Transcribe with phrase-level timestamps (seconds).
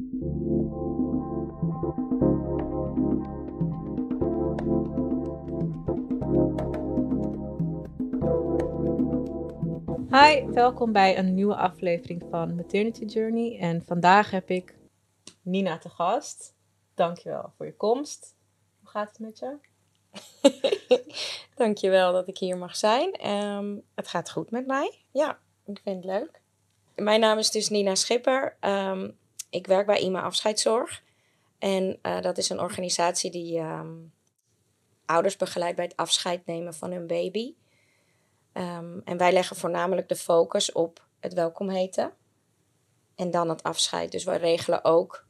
[0.00, 0.06] Hi,
[10.52, 13.58] welkom bij een nieuwe aflevering van Maternity Journey.
[13.58, 14.74] En vandaag heb ik
[15.42, 16.54] Nina te gast.
[16.94, 18.34] Dankjewel voor je komst.
[18.80, 19.56] Hoe gaat het met je?
[21.62, 23.12] Dankjewel dat ik hier mag zijn.
[23.12, 24.98] Ehm, het gaat goed met mij.
[25.10, 26.40] Ja, ik vind het leuk.
[26.94, 28.56] Mijn naam is dus Nina Schipper.
[28.60, 29.10] Ehm,
[29.50, 31.02] ik werk bij IMA Afscheidszorg.
[31.58, 33.96] En eh, dat is een organisatie die ehm,
[35.04, 37.54] ouders begeleidt bij het afscheid nemen van hun baby.
[38.52, 42.12] Ehm, en wij leggen voornamelijk de focus op het welkom heten.
[43.14, 44.12] En dan het afscheid.
[44.12, 45.26] Dus we regelen ook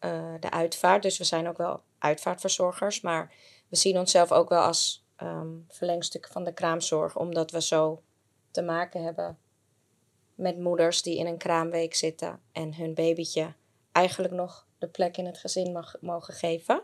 [0.00, 1.02] uh, de uitvaart.
[1.02, 3.00] Dus we zijn ook wel uitvaartverzorgers.
[3.00, 3.32] Maar
[3.68, 7.16] we zien onszelf ook wel als um, verlengstuk van de kraamzorg.
[7.16, 8.02] Omdat we zo
[8.50, 9.38] te maken hebben
[10.38, 12.40] met moeders die in een kraamweek zitten.
[12.52, 13.52] En hun babytje
[13.92, 16.82] eigenlijk nog de plek in het gezin mag, mogen geven.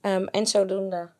[0.00, 1.10] Um, en zodoende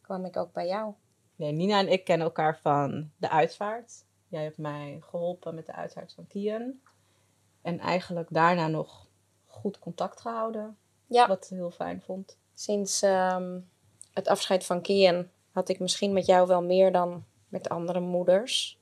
[0.00, 0.92] kwam ik ook bij jou.
[1.36, 4.04] Nee, Nina en ik kennen elkaar van de uitvaart.
[4.28, 6.80] Jij hebt mij geholpen met de uitvaart van Kian.
[7.62, 9.06] En eigenlijk daarna nog
[9.46, 10.76] goed contact gehouden.
[11.06, 11.28] Ja.
[11.28, 12.38] Wat ik heel fijn vond.
[12.54, 13.68] Sinds um,
[14.12, 18.78] het afscheid van Kian had ik misschien met jou wel meer dan met andere moeders.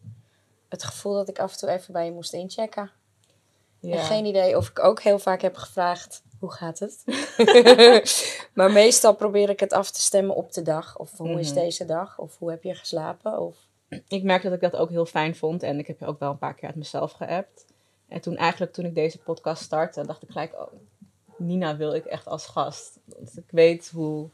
[0.73, 2.91] Het gevoel dat ik af en toe even bij je moest inchecken.
[3.81, 3.97] Ja.
[3.97, 7.05] En geen idee of ik ook heel vaak heb gevraagd: hoe gaat het?
[8.55, 10.98] maar meestal probeer ik het af te stemmen op de dag.
[10.98, 11.59] Of hoe is mhm.
[11.59, 12.19] deze dag?
[12.19, 13.39] Of hoe heb je geslapen?
[13.39, 13.56] Of...
[14.09, 15.62] Ik merk dat ik dat ook heel fijn vond.
[15.62, 17.67] En ik heb je ook wel een paar keer uit mezelf geappt.
[18.09, 20.55] En toen eigenlijk, toen ik deze podcast startte, dacht ik gelijk...
[20.55, 20.73] Oh,
[21.36, 22.98] Nina wil ik echt als gast.
[23.05, 24.29] Want ik weet hoe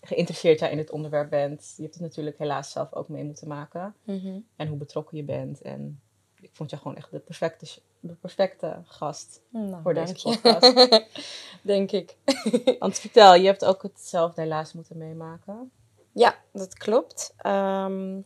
[0.00, 1.74] geïnteresseerd jij in het onderwerp bent.
[1.76, 3.94] Je hebt het natuurlijk helaas zelf ook mee moeten maken.
[4.04, 4.38] Mhm.
[4.56, 5.62] En hoe betrokken je bent.
[5.62, 6.00] En
[6.40, 7.66] ik vond je gewoon echt de perfecte,
[8.00, 11.06] de perfecte gast nou, voor deze podcast.
[11.62, 12.16] denk ik.
[12.78, 15.70] Want vertel, je hebt ook hetzelfde helaas moeten meemaken.
[16.12, 17.34] Ja, dat klopt.
[17.46, 18.24] Um,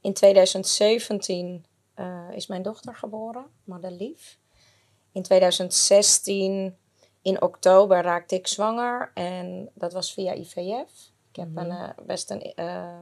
[0.00, 1.64] in 2017
[1.96, 4.38] uh, eh, is mijn dochter geboren, Madelief.
[5.12, 6.76] In 2016,
[7.28, 9.10] in oktober, raakte ik zwanger.
[9.14, 11.10] En dat was via IVF.
[11.30, 11.70] Ik heb mm -hmm.
[11.70, 12.52] een, uh, best een...
[12.56, 13.00] Uh,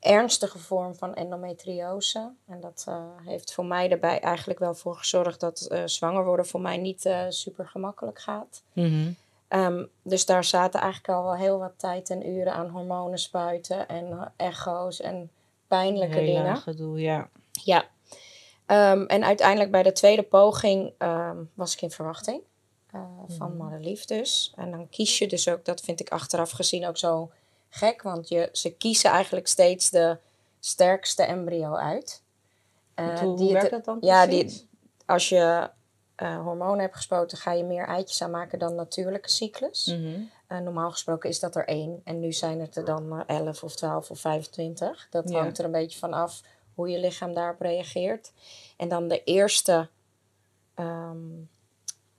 [0.00, 2.32] ernstige vorm van endometriose.
[2.46, 6.46] En dat uh, heeft voor mij erbij eigenlijk wel voor gezorgd dat uh, zwanger worden
[6.46, 8.62] voor mij niet uh, super gemakkelijk gaat.
[8.72, 9.16] Mm
[9.50, 13.88] um, dus daar zaten eigenlijk al wel heel wat tijd en uren aan hormonen spuiten
[13.88, 15.30] en echo's en
[15.68, 16.56] pijnlijke heel dingen.
[16.56, 17.28] gedoe, ja.
[17.50, 17.84] Ja.
[18.66, 22.42] Um, en uiteindelijk bij de tweede poging um, was ik in verwachting.
[23.28, 24.52] Van mm Madelief dus.
[24.56, 27.30] En dan kies je dus ook, dat vind ik achteraf gezien ook zo
[27.68, 30.18] gek, want je, ze kiezen eigenlijk steeds de
[30.60, 32.22] sterkste embryo uit.
[32.96, 34.68] Uh, hoe, die werkt dat dan Ja, die,
[35.06, 35.70] als je
[36.16, 39.86] uh, hormonen hebt gespoten, ga je meer eitjes aanmaken dan natuurlijke cyclus.
[39.86, 42.00] Mm normaal gesproken is dat er één.
[42.04, 45.06] En nu zijn het er dan 11 of 12 of 25.
[45.10, 46.42] Dat hangt er een beetje van af
[46.74, 48.32] hoe je lichaam daarop reageert.
[48.76, 49.88] En dan de eerste...
[50.76, 51.48] Um,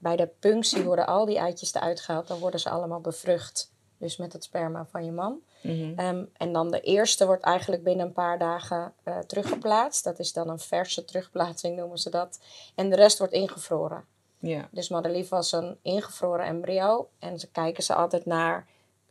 [0.02, 2.28] bij de punctie worden al die eitjes eruit gehaald.
[2.28, 5.40] Dan worden ze allemaal bevrucht dus met het sperma van je man.
[5.62, 5.98] Mhm.
[5.98, 10.04] Ehm, en dan de eerste wordt eigenlijk binnen een paar dagen uh, teruggeplaatst.
[10.04, 12.40] Dat is dan een verse terugplaatsing, noemen ze dat.
[12.74, 14.04] En de rest wordt ingevroren.
[14.38, 14.64] Yeah.
[14.70, 17.08] Dus Madelief was een ingevroren embryo.
[17.18, 18.66] En ze kijken ze altijd naar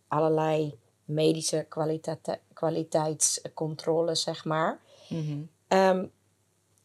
[0.08, 1.66] allerlei medische
[2.54, 4.80] kwaliteitscontroles, zeg maar.
[5.10, 5.42] Mhm.
[5.68, 6.06] Ehm,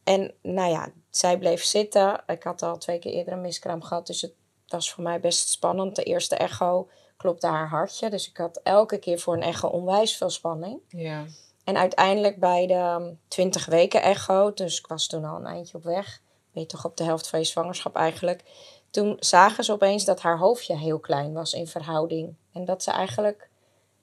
[0.07, 2.23] en nou ja, zij bleef zitten.
[2.27, 4.07] Ik had al twee keer eerder een miskraam gehad.
[4.07, 4.33] Dus het
[4.69, 5.97] was voor mij best spannend.
[5.97, 8.11] De eerste echo klopte haar hartje.
[8.11, 10.81] Dus ik had elke keer voor een echo onwijs veel spanning.
[10.89, 11.25] Ja.
[11.65, 15.85] En uiteindelijk bij de 20 weken echo, dus ik was toen al een eindje op
[15.85, 16.21] weg,
[16.53, 18.45] weet je toch op de helft van je zwangerschap eigenlijk.
[18.91, 22.35] Toen zagen ze opeens dat haar hoofdje heel klein was in verhouding.
[22.53, 23.49] En dat ze eigenlijk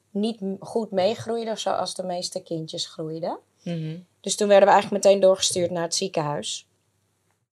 [0.10, 3.40] niet goed meegroeide zoals de meeste kindjes groeiden.
[3.64, 4.00] Mhm.
[4.22, 6.68] Dus toen werden we eigenlijk meteen doorgestuurd naar het ziekenhuis.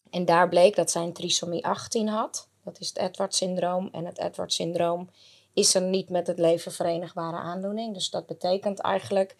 [0.10, 2.48] En daar bleek dat zij een trisomie 18 had.
[2.64, 3.90] Dat is het Edwards-syndroom.
[3.91, 5.09] En het Edwards-syndroom
[5.53, 7.94] is er niet met het leven verenigbare aandoening.
[7.94, 9.35] Dus dat betekent eigenlijk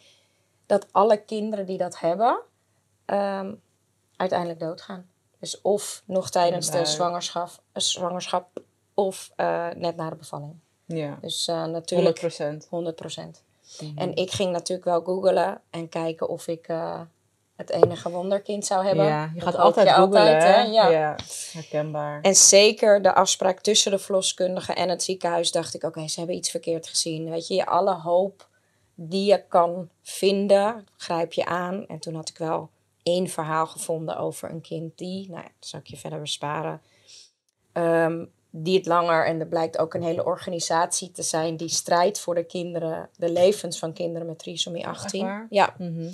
[0.66, 2.42] dat alle kinderen die dat hebben,
[3.06, 3.62] um,
[4.16, 5.10] uiteindelijk doodgaan.
[5.40, 8.62] Dus of nog tijdens de zwangerschap, zwangerschap
[8.94, 10.54] of uh, net na de bevalling.
[10.86, 11.18] Ja.
[11.22, 12.26] Dus uh, natuurlijk 100%.
[13.40, 13.51] 100%.
[13.80, 17.02] Mm En ik ging natuurlijk wel googlen en kijken of ik uh,
[17.56, 19.06] het enige wonderkind zou hebben.
[19.06, 20.62] Ja, je gaat altijd je googlen, altijd, hè?
[20.62, 20.90] Ja.
[20.90, 21.16] ja.
[21.52, 22.22] herkenbaar.
[22.22, 26.38] En zeker de afspraak tussen de verloskundige en het ziekenhuis dacht ik, oké, ze hebben
[26.38, 27.30] iets verkeerd gezien.
[27.30, 28.48] Weet je, alle hoop
[28.96, 31.88] die je kan vinden, grijp je aan.
[31.88, 32.70] En toen had ik wel
[33.04, 36.82] één verhaal gevonden over een kind die, nou ja, dat zal ik je verder besparen,
[37.72, 42.20] Ehm, die het langer, en er blijkt ook een hele organisatie te zijn die strijdt
[42.20, 45.48] voor de kinderen, de levens van kinderen met trisomie 18.
[45.50, 45.76] Ja.
[45.78, 46.12] Mm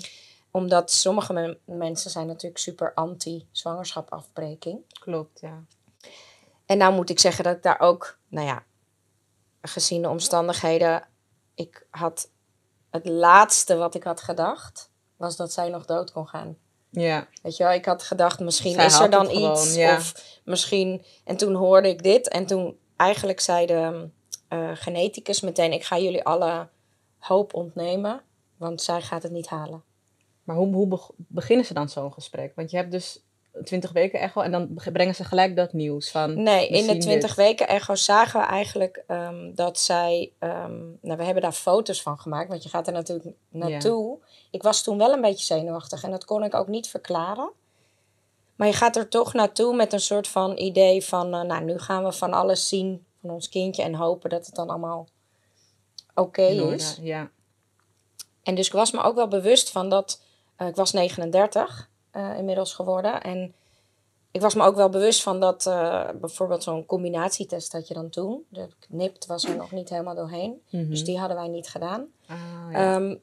[0.52, 4.80] Omdat sommige mensen zijn natuurlijk super anti-zwangerschapafbreking.
[5.00, 5.64] Klopt, ja.
[6.66, 8.64] En nou moet ik zeggen dat ik daar ook, nou ja,
[9.62, 11.08] gezien de omstandigheden,
[11.56, 12.30] ik had
[12.90, 16.58] het laatste wat ik had gedacht, was dat zij nog dood kon gaan.
[17.02, 17.28] Ja.
[17.42, 19.78] Weet je wel, ik had gedacht, misschien is er dan iets.
[19.78, 21.06] Of misschien.
[21.24, 22.28] En toen hoorde ik dit.
[22.28, 24.10] En toen eigenlijk zei de
[24.50, 26.68] uh, geneticus meteen: Ik ga jullie alle
[27.18, 28.22] hoop ontnemen,
[28.58, 29.84] want zij gaat het niet halen.
[30.44, 32.56] Maar hoe, hoe beginnen ze dan zo'n gesprek?
[32.56, 33.20] Want je hebt dus
[33.64, 36.44] 20 weken echo en dan brengen ze gelijk dat nieuws van.
[36.44, 40.32] Nee, in de 20 weken echo zagen we eigenlijk um, dat zij.
[40.40, 44.18] Um, nou, we hebben daar foto's van gemaakt, want je gaat er natuurlijk naartoe.
[44.52, 47.52] Ik was toen wel een beetje zenuwachtig en dat kon ik ook niet verklaren.
[48.56, 51.80] Maar je gaat er toch naartoe met een soort van idee van, uh, nou, nu
[51.80, 55.08] gaan we van alles zien van ons kindje en hopen dat het dan allemaal
[56.16, 56.98] oké is.
[57.02, 57.30] Ja.
[58.44, 60.22] En dus ik was me ook wel bewust van dat,
[60.58, 63.22] uh, ik was 39 uh, inmiddels geworden.
[63.22, 63.54] En
[64.32, 68.10] ik was me ook wel bewust van dat uh, bijvoorbeeld zo'n combinatietest had je dan
[68.10, 68.46] toen.
[68.50, 70.62] De NIPT was er nog niet helemaal doorheen.
[70.70, 70.90] Mhm.
[70.90, 72.08] Dus die hadden wij niet gedaan.
[72.28, 72.38] Ah,
[72.72, 72.96] ja.
[72.96, 73.22] um,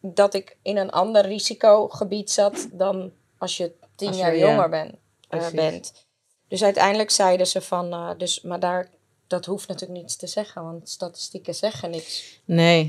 [0.00, 4.98] dat ik in een ander risicogebied zat dan als je tien jaar jonger ben,
[5.30, 6.06] uh, bent.
[6.48, 8.90] Dus uiteindelijk zeiden ze van, dus, maar daar,
[9.26, 12.40] dat hoeft natuurlijk niets te zeggen, want statistieken zeggen niks.
[12.44, 12.86] Nee.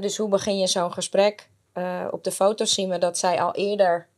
[0.00, 1.48] dus hoe begin je zo'n gesprek?
[2.10, 4.08] op de foto's zien we dat zij al eerder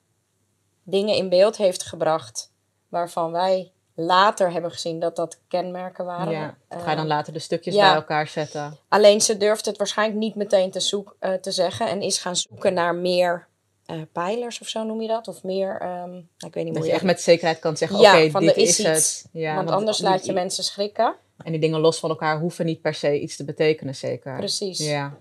[0.82, 2.50] dingen in beeld heeft gebracht
[2.88, 6.32] waarvan wij later hebben gezien dat dat kenmerken waren.
[6.32, 8.78] Ja, ga je dan later de stukjes bij elkaar zetten.
[8.88, 12.36] Alleen ze durft het waarschijnlijk niet meteen te, zoek, uh, te zeggen en is gaan
[12.36, 13.46] zoeken naar meer
[13.86, 15.28] uh, pijlers of zo noem je dat.
[15.28, 18.38] Of meer, um, ik weet niet Dat je echt met zekerheid kan zeggen, ja, oké,
[18.38, 19.28] dit is, is het.
[19.32, 21.14] Ja, want, anders laat je mensen schrikken.
[21.44, 24.36] En die dingen los van elkaar hoeven niet per se iets te betekenen, zeker.
[24.36, 24.78] Precies.
[24.78, 25.16] Ja.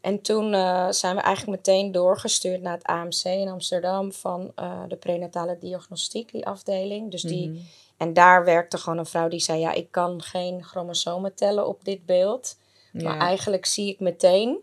[0.00, 4.82] En toen uh, zijn we eigenlijk meteen doorgestuurd naar het AMC in Amsterdam van uh,
[4.88, 7.10] de prenatale diagnostiek, die afdeling.
[7.10, 7.58] Dus die, mhm.
[8.00, 11.84] En daar werkte gewoon een vrouw die zei: Ja, ik kan geen chromosomen tellen op
[11.84, 12.58] dit beeld.
[12.92, 14.58] Maar eigenlijk zie ik meteen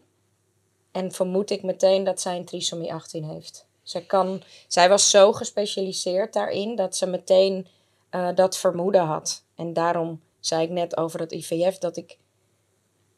[0.92, 3.68] en vermoed ik meteen dat zij een trisomie 18 heeft.
[3.83, 7.68] Zij, kan, zij was zo gespecialiseerd daarin dat ze meteen
[8.12, 9.44] uh, dat vermoeden had.
[9.56, 12.18] En daarom zei ik net over het IVF dat ik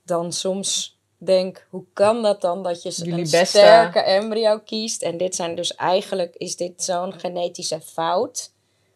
[0.03, 3.45] dan soms denk, hoe kan dat dan dat je Jullie een beste...
[3.45, 5.01] sterke embryo kiest?
[5.01, 8.51] En dit zijn dus eigenlijk, is dit zo'n genetische fout.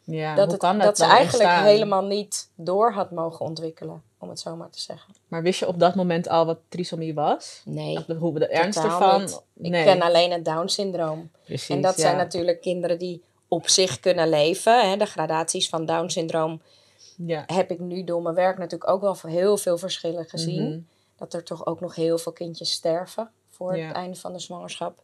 [0.06, 4.40] Ja, dat, het, dat, dat ze eigenlijk helemaal niet door had mogen ontwikkelen, om het
[4.40, 5.14] zo maar te zeggen.
[5.28, 7.62] Maar wist je op dat moment al wat trisomie was?
[7.66, 7.98] Nee.
[7.98, 9.30] Of hoe de ernst ervan?
[9.54, 9.82] Nee.
[9.82, 11.32] Ik ken alleen het Down-syndroom.
[11.46, 14.90] Precies, en dat zijn natuurlijk kinderen die op zich kunnen leven.
[14.90, 16.62] Hè, de gradaties van Down-syndroom
[17.18, 17.44] ja.
[17.46, 20.70] heb ik nu door mijn werk natuurlijk ook wel heel veel verschillen gezien.
[20.70, 20.80] Mhm
[21.24, 25.02] dat er toch ook nog heel veel kindjes sterven voor het einde van de zwangerschap.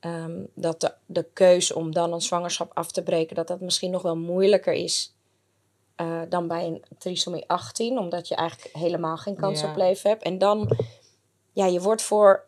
[0.00, 3.90] Ehm, dat de, de keus om dan een zwangerschap af te breken, dat dat misschien
[3.90, 5.14] nog wel moeilijker is
[5.96, 10.22] uh, dan bij een trisomie 18, omdat je eigenlijk helemaal geen kans op leven hebt.
[10.22, 10.76] En dan,
[11.52, 12.44] ja, je wordt voor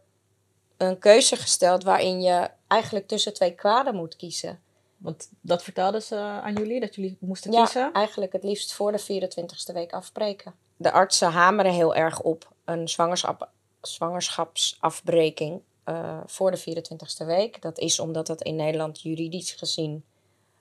[0.76, 4.60] een keuze gesteld waarin je eigenlijk tussen twee kwaden moet kiezen.
[4.96, 7.92] Want dat vertelden ze aan jullie, dat jullie moesten ja, kiezen?
[7.92, 10.54] eigenlijk het liefst voor de 24ste week afbreken.
[10.76, 17.62] De artsen hameren heel erg op een zwangerschap, zwangerschapsafbreking uh, voor de 24ste week.
[17.62, 20.04] Dat is omdat dat in Nederland juridisch gezien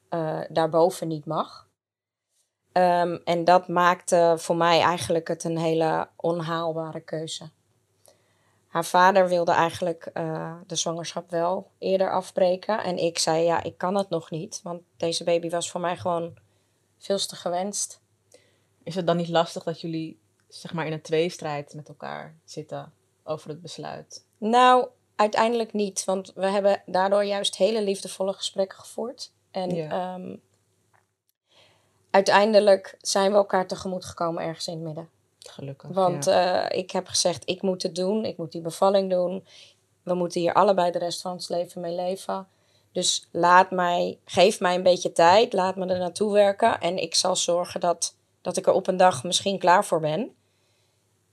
[0.10, 1.68] uh, daarboven niet mag.
[2.74, 7.50] Um, en dat maakte voor mij eigenlijk het een hele onhaalbare keuze.
[8.68, 12.84] Haar vader wilde eigenlijk uh, de zwangerschap wel eerder afbreken.
[12.84, 14.60] En ik zei, ja, ik kan het nog niet.
[14.64, 16.38] Want deze baby was voor mij gewoon
[16.98, 18.02] veel te gewenst.
[18.84, 22.94] Is het dan niet lastig dat jullie zeg maar in een tweestrijd met elkaar zitten
[23.24, 24.26] over het besluit?
[24.38, 26.06] Nou, uiteindelijk niet.
[26.06, 29.32] Want we hebben daardoor juist hele liefdevolle gesprekken gevoerd.
[29.52, 30.36] En ehm,
[32.10, 35.10] uiteindelijk zijn we elkaar tegemoet gekomen ergens in het midden.
[35.40, 35.90] Gelukkig.
[35.90, 38.26] Want eh, ik heb gezegd, ik moet het doen.
[38.26, 39.46] Ik moet die bevalling doen.
[40.04, 42.48] We moeten hier allebei de rest van ons leven mee leven.
[42.92, 45.54] Dus laat mij, geef mij een beetje tijd.
[45.54, 46.80] Laat me er naartoe werken.
[46.80, 50.37] En ik zal zorgen dat, dat ik er op een dag misschien klaar voor ben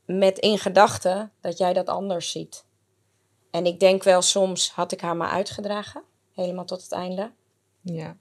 [0.04, 2.64] met in gedachten dat jij dat anders ziet.
[3.50, 7.30] En ik denk wel, soms had ik haar maar uitgedragen, helemaal tot het einde.
[7.80, 8.16] Ja.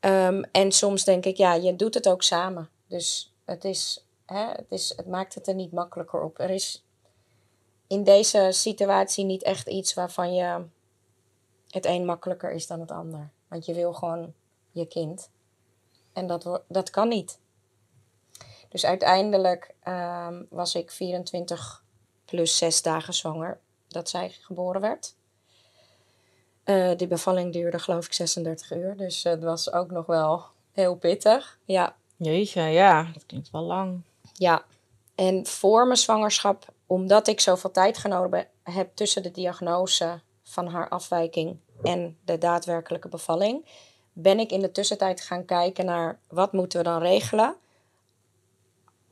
[0.00, 2.68] Um, en soms denk ik, ja, je doet het ook samen.
[2.86, 6.38] Dus het, is, hè, het, is, het maakt het er niet makkelijker op.
[6.38, 6.84] Er is
[7.86, 10.64] in deze situatie niet echt iets waarvan je
[11.68, 13.30] het een makkelijker is dan het ander.
[13.48, 14.34] Want je wil gewoon
[14.70, 15.30] je kind.
[16.12, 17.38] En dat, dat kan niet.
[18.72, 21.82] Dus uiteindelijk ehm, was ik 24
[22.24, 25.14] plus 6 dagen zwanger dat zij geboren werd.
[26.64, 28.96] Uh, die bevalling duurde geloof ik 36 uur.
[28.96, 31.58] Dus het was ook nog wel heel pittig.
[31.64, 31.96] Ja.
[32.16, 33.10] Jeetje, ja.
[33.12, 34.02] Dat klinkt wel lang.
[34.32, 34.64] Ja.
[35.14, 40.88] En voor mijn zwangerschap, omdat ik zoveel tijd genomen heb tussen de diagnose van haar
[40.88, 43.66] afwijking en de daadwerkelijke bevalling,
[44.12, 47.56] ben ik in de tussentijd gaan kijken naar wat moeten we dan regelen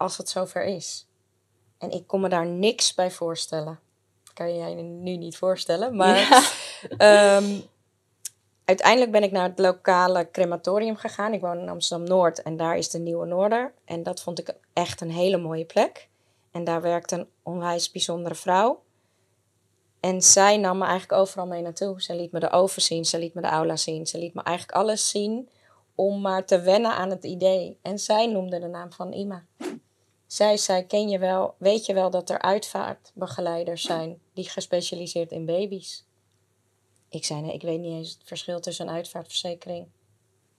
[0.00, 1.06] als het zover is.
[1.78, 3.78] En ik kon me daar niks bij voorstellen.
[4.34, 6.18] Kan je jij nu niet voorstellen, maar
[6.96, 7.60] ehm,
[8.64, 11.32] uiteindelijk ben ik naar het lokale crematorium gegaan.
[11.32, 13.72] Ik woon in Amsterdam Noord en daar is de Nieuwe Noorder.
[13.84, 16.08] En dat vond ik echt een hele mooie plek.
[16.50, 18.82] En daar werkte een onwijs bijzondere vrouw.
[20.00, 22.02] En zij nam me eigenlijk overal mee naartoe.
[22.02, 24.42] Ze liet me de oven zien, ze liet me de aula zien, ze liet me
[24.42, 25.48] eigenlijk alles zien
[25.94, 27.78] om maar te wennen aan het idee.
[27.82, 29.44] En zij noemde de naam van Ima.
[30.30, 35.44] Zij zei, ken je wel, weet je wel dat er uitvaartbegeleiders zijn die gespecialiseerd in
[35.44, 36.04] baby's?
[37.08, 39.86] Ik zei, nee, ik weet niet eens het verschil tussen een uitvaartverzekering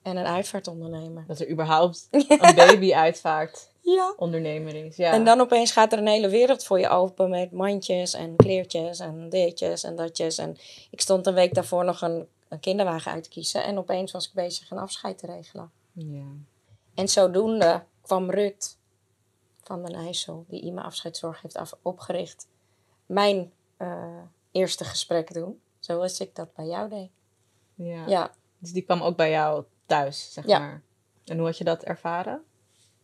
[0.02, 1.24] en een uitvaartondernemer.
[1.28, 4.14] Dat er überhaupt een baby-uitvaart ja.
[4.18, 4.96] ondernemer is.
[4.96, 5.12] Ja.
[5.12, 9.00] En dan opeens gaat er een hele wereld voor je open met mandjes en kleertjes
[9.00, 10.38] en ditjes en datjes.
[10.38, 10.58] En
[10.90, 14.28] ik stond een week daarvoor nog een, een kinderwagen uit te kiezen en opeens was
[14.28, 15.72] ik bezig een afscheid te regelen.
[15.94, 16.28] Ja.
[16.94, 18.80] En zodoende kwam Rut
[19.62, 22.48] van den IJssel, die IMA Afscheidszorg heeft af, opgericht,
[23.06, 25.62] mijn uh, eerste gesprek doen.
[25.80, 27.10] Zoals ik dat bij jou deed.
[27.76, 28.08] Ja.
[28.08, 28.32] ja.
[28.58, 30.60] Dus die kwam ook bij jou thuis, zeg ja.
[30.60, 30.82] maar.
[31.26, 32.44] En hoe had je dat ervaren?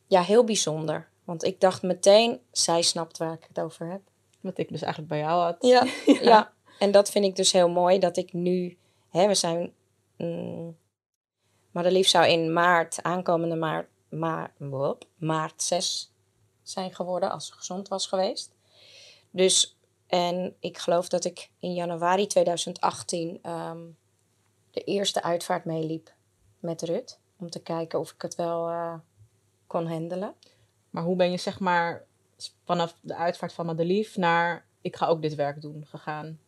[0.07, 1.09] Ja, heel bijzonder.
[1.23, 4.01] Want ik dacht meteen, zij snapt waar ik het over heb.
[4.41, 5.55] Wat ik dus eigenlijk bij jou had.
[5.59, 5.87] Ja,
[6.31, 6.53] ja.
[6.79, 8.77] en dat vind ik dus heel mooi dat ik nu,
[9.09, 9.73] hè, we zijn,
[10.17, 10.77] mm,
[11.71, 16.11] maar de lief zou in maart, aankomende maart, maart, maart 6
[16.69, 18.55] zijn geworden als ze gezond was geweest.
[19.31, 23.85] Dus, en ik geloof dat ik in januari 2018 ehm,
[24.71, 26.13] de eerste uitvaart meeliep
[26.59, 27.19] met Rut.
[27.39, 28.93] Om te kijken of ik het wel uh,
[29.67, 30.35] kon handelen.
[30.89, 32.05] Maar hoe ben je zeg maar
[32.63, 36.39] vanaf de uitvaart van Madelief naar ik ga ook dit werk doen gegaan?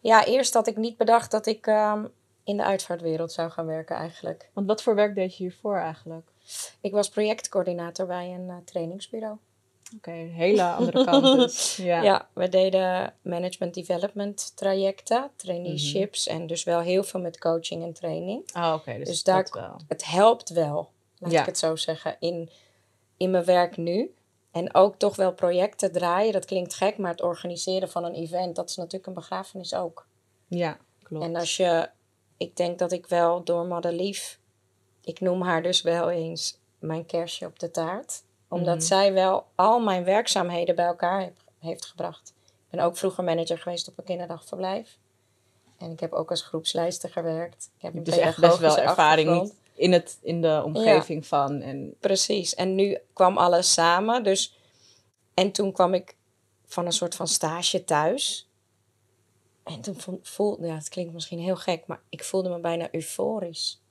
[0.00, 2.12] Ja, eerst had ik niet bedacht dat ik um,
[2.44, 4.50] in de uitvaartwereld zou gaan werken eigenlijk.
[4.52, 6.30] Want wat voor werk deed je hiervoor eigenlijk?
[6.80, 9.36] Ik was projectcoördinator bij een uh, trainingsbureau.
[9.94, 11.76] Oké, hele andere kant dus.
[11.76, 12.02] Ja.
[12.02, 17.92] ja, we deden management development trajecten, traineeships en dus wel heel veel met coaching en
[17.92, 18.52] training.
[18.52, 18.98] Ah, oké.
[18.98, 19.80] dus, dus daar, wel.
[19.88, 22.50] het helpt wel, laat ik het zo zeggen, in,
[23.16, 24.14] in mijn werk nu.
[24.50, 28.56] En ook toch wel projecten draaien, dat klinkt gek, maar het organiseren van een event,
[28.56, 30.06] dat is natuurlijk een begrafenis ook.
[30.46, 31.24] Ja, klopt.
[31.24, 31.88] En als je,
[32.36, 34.38] ik denk dat ik wel door Madelief,
[35.04, 38.84] ik noem haar dus wel eens mijn kerstje op de taart omdat mhm.
[38.84, 42.34] zij wel al mijn werkzaamheden bij elkaar heeft gebracht.
[42.46, 44.98] Ik ben ook vroeger manager geweest op een kinderdagverblijf.
[45.78, 47.70] En ik heb ook als groepsleider gewerkt.
[47.76, 51.60] Ik heb een dus echt best wel ervaring in, het, in de omgeving van.
[51.60, 51.94] En...
[52.00, 52.54] Precies.
[52.54, 54.24] En nu kwam alles samen.
[54.24, 54.58] Dus...
[55.34, 56.16] En toen kwam ik
[56.66, 58.50] van een soort van stage thuis.
[59.62, 63.82] En toen voelde, ja, het klinkt misschien heel gek, maar ik voelde me bijna euforisch.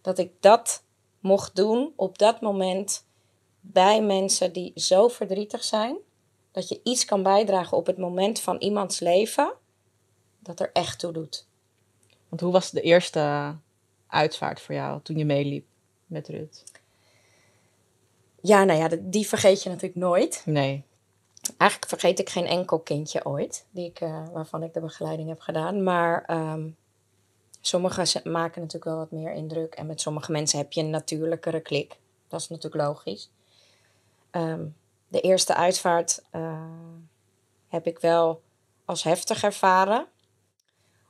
[0.00, 0.82] Dat ik dat
[1.20, 3.05] mocht doen op dat moment
[3.72, 5.96] bij mensen die zo verdrietig zijn,
[6.50, 9.52] dat je iets kan bijdragen op het moment van iemands leven,
[10.38, 11.46] dat er echt toe doet.
[12.28, 13.54] Want hoe was de eerste
[14.06, 15.66] uitvaart voor jou toen je meeliep
[16.06, 16.62] met Ruud?
[18.40, 20.42] Ja, nou ja, die vergeet je natuurlijk nooit.
[20.44, 20.84] Nee.
[21.56, 25.40] Eigenlijk vergeet ik geen enkel kindje ooit, die ik, uh, waarvan ik de begeleiding heb
[25.40, 25.82] gedaan.
[25.82, 26.76] Maar um,
[27.60, 29.74] sommige maken natuurlijk wel wat meer indruk.
[29.74, 31.98] En met sommige mensen heb je een natuurlijkere klik.
[32.28, 33.30] Dat is natuurlijk logisch.
[34.36, 34.66] Ehm,
[35.08, 36.62] de eerste uitvaart uh,
[37.68, 38.42] heb ik wel
[38.84, 40.06] als heftig ervaren.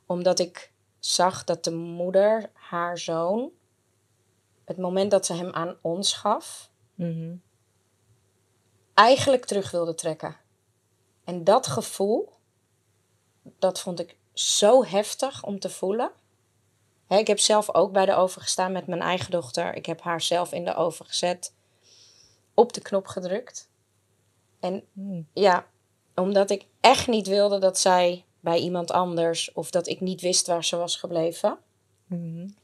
[0.06, 3.50] Omdat ik zag dat de moeder haar zoon,
[4.64, 7.34] het moment dat ze hem aan ons gaf, mhm.
[8.94, 10.36] eigenlijk terug wilde trekken.
[11.24, 12.32] En dat gevoel,
[13.42, 16.10] dat vond ik zo heftig om te voelen.
[17.08, 19.74] ik heb zelf ook bij de oven gestaan met mijn eigen dochter.
[19.74, 21.54] Ik heb haar zelf in de oven gezet
[22.56, 23.68] op de knop gedrukt.
[24.60, 25.26] En hmm.
[25.32, 25.66] ja,
[26.14, 30.46] omdat ik echt niet wilde dat zij bij iemand anders of dat ik niet wist
[30.46, 31.58] waar ze was gebleven.
[32.06, 32.54] Hmm.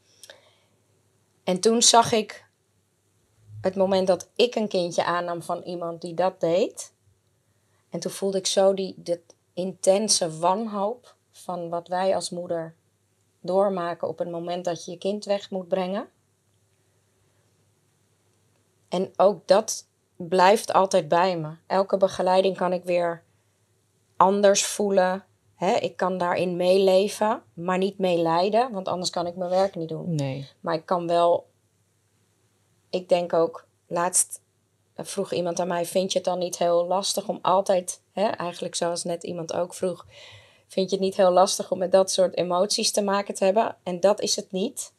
[1.44, 2.46] En toen zag ik
[3.60, 6.92] het moment dat ik een kindje aannam van iemand die dat deed.
[7.90, 9.02] En toen voelde ik zo die
[9.54, 12.74] intense wanhoop van wat wij als moeder
[13.40, 16.08] doormaken op het moment dat je je kind weg moet brengen.
[18.92, 21.50] En ook dat blijft altijd bij me.
[21.66, 23.22] Elke begeleiding kan ik weer
[24.16, 25.24] anders voelen.
[25.80, 30.14] Ik kan daarin meeleven, maar niet meeleiden, want anders kan ik mijn werk niet doen.
[30.14, 30.48] Nee.
[30.60, 31.46] Maar ik kan wel.
[32.90, 34.40] Ik denk ook, laatst
[34.96, 39.04] vroeg iemand aan mij: Vind je het dan niet heel lastig om altijd, eigenlijk zoals
[39.04, 40.06] net iemand ook vroeg,
[40.66, 43.76] vind je het niet heel lastig om met dat soort emoties te maken te hebben?
[43.82, 44.92] En dat is het niet.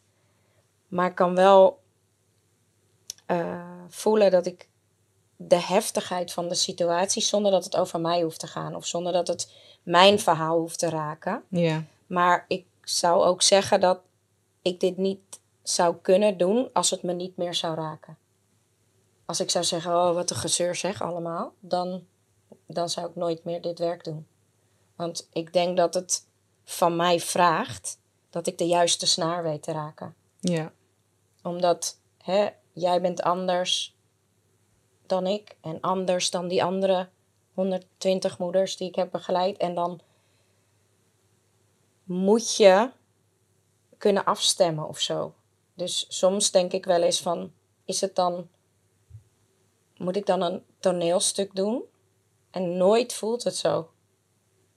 [0.87, 1.81] Maar ik kan wel
[3.33, 4.67] uh, voelen dat ik
[5.35, 9.13] de heftigheid van de situatie, zonder dat het over mij hoeft te gaan of zonder
[9.13, 9.51] dat het
[9.83, 11.43] mijn verhaal hoeft te raken.
[11.49, 11.83] Ja.
[12.07, 13.99] Maar ik zou ook zeggen dat
[14.61, 18.17] ik dit niet zou kunnen doen als het me niet meer zou raken.
[19.25, 22.05] Als ik zou zeggen, oh wat een gezeur zeg allemaal, dan,
[22.65, 24.27] dan zou ik nooit meer dit werk doen.
[24.95, 26.25] Want ik denk dat het
[26.63, 27.97] van mij vraagt
[28.29, 30.15] dat ik de juiste snaar weet te raken.
[30.39, 30.71] Ja.
[31.41, 33.97] Omdat hè, jij bent anders
[35.05, 37.09] dan ik en anders dan die andere
[37.53, 39.57] 120 moeders die ik heb begeleid.
[39.57, 40.01] En dan
[42.03, 42.91] moet je
[43.97, 45.33] kunnen afstemmen of zo.
[45.73, 47.53] Dus soms denk ik wel eens van,
[47.85, 48.49] is het dan,
[49.97, 51.83] moet ik dan een toneelstuk doen?
[52.51, 53.89] En nooit voelt het zo.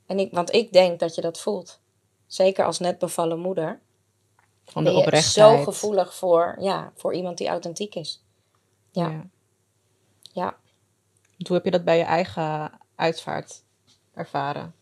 [0.06, 1.80] En ik, want ik denk dat je dat voelt.
[2.26, 3.80] Zeker als net bevallen moeder.
[4.66, 5.58] Van de oprechtheid.
[5.58, 8.22] zo gevoelig voor, ja, voor iemand die authentiek is.
[8.90, 9.26] Ja.
[10.32, 10.56] Ja.
[11.46, 13.62] Hoe heb je dat bij je eigen uitvaart
[14.14, 14.74] ervaren?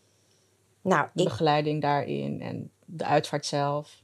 [0.82, 4.02] Nou, De ik, begeleiding daarin en de uitvaart zelf.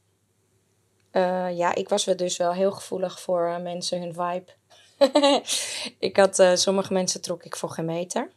[1.10, 4.52] eh, ja, ik was wel dus wel heel gevoelig voor eh, mensen hun vibe.
[6.08, 8.30] ik had, eh, sommige mensen trok ik voor geen meter.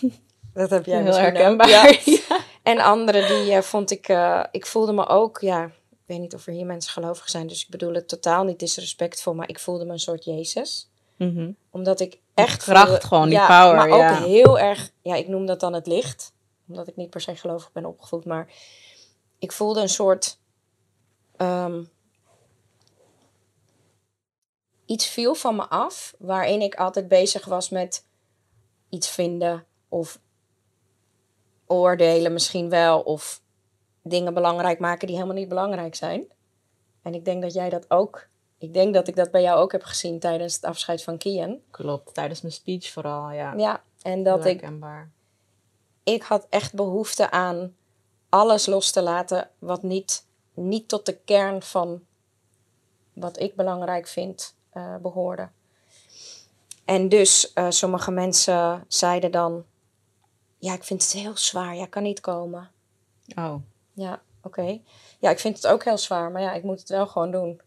[0.54, 1.68] Dat heb jij Heel herkenbaar.
[1.68, 1.82] Ja.
[2.04, 2.40] Ja.
[2.62, 4.08] En andere die vond ik,
[4.50, 5.70] ik voelde me ook, ja,
[6.06, 8.58] ik weet niet of er hier mensen gelovig zijn, dus ik bedoel het totaal niet
[8.58, 10.88] disrespectvol, maar ik voelde me een soort Jezus.
[11.16, 11.50] Mhm.
[11.70, 14.22] Omdat ik echt kracht voelde- gewoon, die ja, power, Maar ook ja.
[14.22, 16.32] heel erg, ja, ik noem dat dan het licht.
[16.68, 18.52] Omdat ik niet per se gelovig ben opgevoed, maar
[19.38, 20.38] ik voelde een soort.
[21.36, 21.82] ehm,
[24.86, 28.06] iets viel van me af, waarin ik altijd bezig was met
[28.88, 30.20] iets vinden of
[31.66, 33.42] oordelen misschien wel, of
[34.04, 36.24] dingen belangrijk maken die helemaal niet belangrijk zijn.
[37.02, 38.28] En ik denk dat jij dat ook.
[38.58, 41.58] Ik denk dat ik dat bij jou ook heb gezien tijdens het afscheid van Kian.
[41.70, 43.54] Klopt, tijdens mijn speech vooral, ja.
[43.56, 44.68] Ja, en dat ik,
[46.02, 47.76] ik had echt behoefte aan
[48.28, 52.02] alles los te laten wat niet, niet tot de kern van
[53.12, 55.48] wat ik belangrijk vind eh, behoorde.
[56.84, 59.64] En dus eh, sommige mensen zeiden dan,
[60.58, 62.70] ja, ik vind het heel zwaar, jij kan niet komen.
[63.36, 63.54] Oh,
[63.94, 64.78] Ja, oké.
[65.18, 67.60] Ja, ik vind het ook heel zwaar, maar ja, ik moet het wel gewoon doen.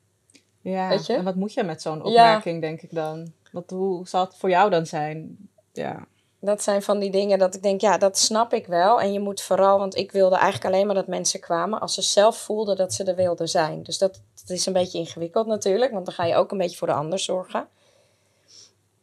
[0.62, 0.90] ja.
[0.90, 1.14] Weet je?
[1.14, 2.04] En wat moet je met zo'n Ja.
[2.04, 3.32] opmerking, denk ik dan?
[3.52, 5.38] Wat, hoe zal het voor jou dan zijn?
[5.74, 6.06] Ja.
[6.40, 9.02] Dat zijn van die dingen dat ik denk, ja, dat snap ik wel.
[9.02, 12.02] En je moet vooral, want ik wilde eigenlijk alleen maar dat mensen kwamen als ze
[12.02, 13.84] zelf voelden dat ze er wilden zijn.
[13.84, 16.78] Dus dat, dat is een beetje ingewikkeld natuurlijk, want dan ga je ook een beetje
[16.78, 17.68] voor de ander zorgen.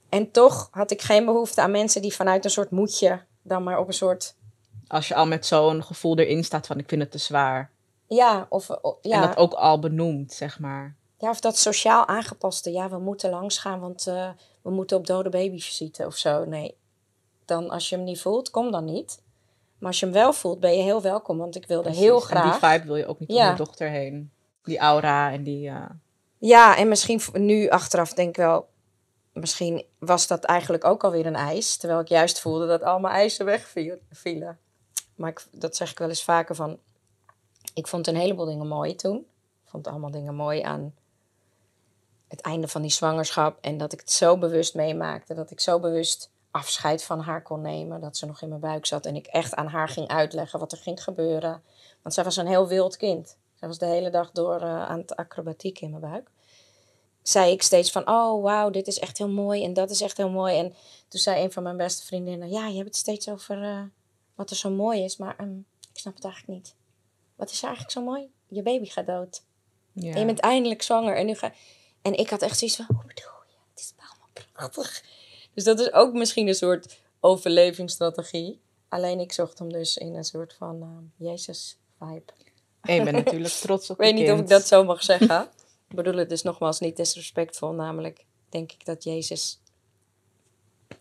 [0.09, 3.79] En toch had ik geen behoefte aan mensen die vanuit een soort moedje dan maar
[3.79, 4.35] op een soort,
[4.89, 7.71] Als je al met zo'n gevoel erin staat van ik vind het te zwaar.
[8.09, 8.69] ja, of,
[9.01, 10.97] ja, En dat ook al benoemt, zeg maar.
[11.19, 14.29] ja, of dat sociaal aangepaste, ja, we moeten langs gaan, want eh,
[14.63, 16.45] we moeten op dode babyvisite of zo.
[16.45, 16.77] Nee,
[17.45, 19.23] dan als je hem niet voelt, kom dan niet.
[19.79, 22.31] Maar als je hem wel voelt, ben je heel welkom, want ik wilde heel Precies.
[22.31, 22.61] En graag.
[22.61, 23.51] die vibe wil je ook niet om Ja.
[23.51, 24.31] je dochter heen.
[24.63, 25.69] Die aura en die...
[25.69, 25.85] eh,
[26.39, 28.69] Ja, en misschien nu achteraf denk ik wel,
[29.33, 31.77] misschien was dat eigenlijk ook alweer een ijs.
[31.77, 34.59] Terwijl ik juist voelde dat al mijn eisen wegvielen.
[35.15, 36.79] Maar ik, dat zeg ik wel eens vaker van,
[37.75, 39.17] ik vond een heleboel dingen mooi toen.
[39.65, 40.95] Ik vond allemaal dingen mooi aan
[42.29, 43.59] het einde van die zwangerschap.
[43.61, 45.35] En dat ik het zo bewust meemaakte.
[45.35, 48.01] Dat ik zo bewust afscheid van haar kon nemen.
[48.01, 49.07] Dat ze nog in mijn buik zat.
[49.07, 51.63] En ik echt aan haar ging uitleggen wat er ging gebeuren.
[52.03, 53.37] Want zij was een heel wild kind.
[53.55, 56.31] Zij was de hele dag door eh, aan het acrobatiek in mijn buik.
[57.23, 60.17] Zei ik steeds van, oh wauw, dit is echt heel mooi en dat is echt
[60.17, 60.59] heel mooi.
[60.59, 60.75] En
[61.09, 63.83] toen zei een van mijn beste vriendinnen, ja, je hebt het steeds over eh,
[64.35, 65.17] wat er zo mooi is.
[65.17, 65.59] Maar ehm,
[65.93, 66.75] ik snap het eigenlijk niet.
[67.37, 68.31] Wat is er eigenlijk zo mooi?
[68.49, 69.43] Je baby gaat dood.
[69.93, 70.13] ja.
[70.13, 71.17] En je bent eindelijk zwanger.
[71.17, 71.53] En, nu ga...
[72.03, 73.57] en ik had echt zoiets van, hoe bedoel je?
[73.71, 75.05] Het is allemaal prachtig.
[75.55, 78.61] Dus dat is ook misschien een soort overlevingsstrategie.
[78.89, 82.33] Alleen ik zocht hem dus in een soort van eh, Jezus-vibe.
[82.81, 85.43] En je bent natuurlijk trots op Ik weet niet of ik dat zo mag zeggen.
[85.89, 87.73] ik bedoel het dus nogmaals niet disrespectvol.
[87.73, 89.61] Namelijk denk ik dat Jezus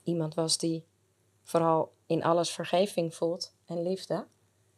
[0.04, 0.84] iemand was die
[1.44, 4.26] vooral in alles vergeving voelt en liefde.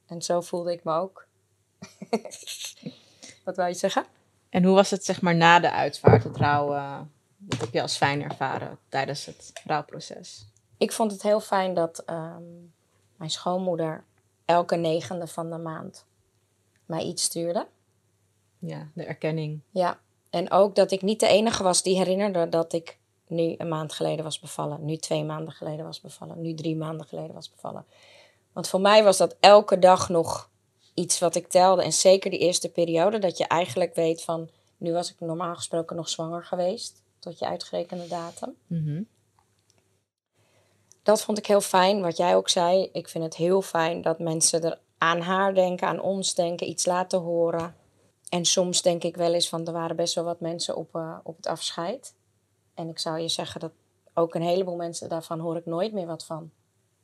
[0.05, 1.27] En zo voelde ik me ook.
[3.45, 4.05] Wat wou je zeggen?
[4.49, 7.11] En hoe was het zeg maar na de uitvaart, het rouwen?
[7.37, 10.47] Wat heb je als fijn ervaren tijdens het rouwproces?
[10.77, 12.43] Ik vond het heel fijn dat ehm,
[13.15, 14.03] mijn schoonmoeder
[14.45, 16.05] elke negende van de maand
[16.85, 17.67] mij iets stuurde.
[18.59, 19.61] Ja, de erkenning.
[19.69, 19.99] Ja,
[20.29, 22.97] en ook dat ik niet de enige was die herinnerde dat ik
[23.27, 27.07] nu een maand geleden was bevallen, nu twee maanden geleden was bevallen, nu drie maanden
[27.07, 27.85] geleden was bevallen.
[28.53, 30.49] Want voor mij was dat elke dag nog
[30.93, 31.83] iets wat ik telde.
[31.83, 35.95] En zeker die eerste periode, dat je eigenlijk weet van, nu was ik normaal gesproken
[35.95, 38.55] nog zwanger geweest, tot je uitgerekende datum.
[38.67, 39.01] Mhm.
[41.03, 42.89] Dat vond ik heel fijn, wat jij ook zei.
[42.93, 46.85] Ik vind het heel fijn dat mensen er aan haar denken, aan ons denken, iets
[46.85, 47.75] laten horen.
[48.29, 51.17] En soms denk ik wel eens van, er waren best wel wat mensen op, uh,
[51.23, 52.14] op het afscheid.
[52.75, 53.71] En ik zou je zeggen dat
[54.13, 56.51] ook een heleboel mensen daarvan hoor ik nooit meer wat van.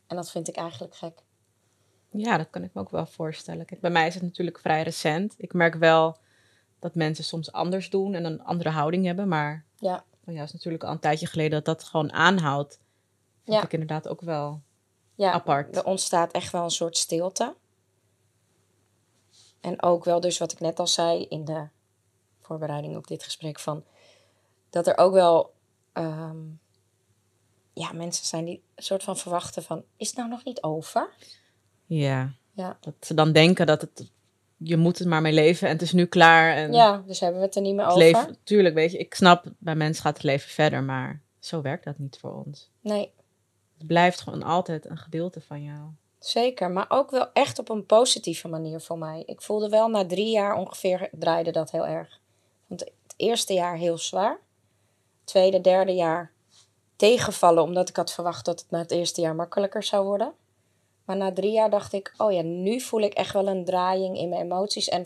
[0.08, 1.24] En dat vind ik eigenlijk gek.
[2.10, 3.66] Ja, dat kan ik me ook wel voorstellen.
[3.66, 5.34] Kijk, bij mij is het natuurlijk vrij recent.
[5.38, 6.18] Ik merk wel
[6.80, 9.28] dat mensen soms anders doen en een andere houding hebben.
[9.28, 12.80] Maar ja, jou is natuurlijk al een tijdje geleden dat dat gewoon aanhoudt.
[13.44, 13.64] Vind Ja.
[13.64, 14.62] ik inderdaad ook wel
[15.16, 15.76] ja apart.
[15.76, 17.56] er ontstaat echt wel een soort stilte.
[19.60, 21.68] En ook wel dus wat ik net al zei in de
[22.42, 23.84] voorbereiding op dit gesprek van...
[24.70, 25.54] Dat er ook wel
[25.94, 26.38] ehm,
[27.74, 29.84] ja, mensen zijn die soort van verwachten van...
[29.98, 31.10] Is het nou nog niet over?
[31.86, 32.32] Ja.
[32.54, 32.78] Ja.
[32.82, 34.12] Dat ze dan denken dat het,
[34.58, 36.56] je moet het maar mee leven en het is nu klaar.
[36.56, 37.98] En Ja, dus hebben we het er niet meer over?
[37.98, 41.84] leven, tuurlijk, weet je, ik snap, bij mensen gaat het leven verder, maar zo werkt
[41.86, 42.70] dat niet voor ons.
[42.82, 43.12] Nee,
[43.78, 45.80] Het blijft gewoon altijd een gedeelte van jou.
[46.20, 46.72] zeker.
[46.72, 49.24] Maar ook wel echt op een positieve manier voor mij.
[49.26, 52.20] Ik voelde wel na drie jaar ongeveer draaide dat heel erg.
[52.68, 54.40] Vond het eerste jaar heel zwaar.
[55.24, 56.32] Tweede, derde jaar
[56.96, 60.34] tegenvallen, omdat ik had verwacht dat het na het eerste jaar makkelijker zou worden.
[61.06, 64.18] Maar na drie jaar dacht ik, oh ja, nu voel ik echt wel een draaiing
[64.18, 64.90] in mijn emoties.
[64.90, 65.06] En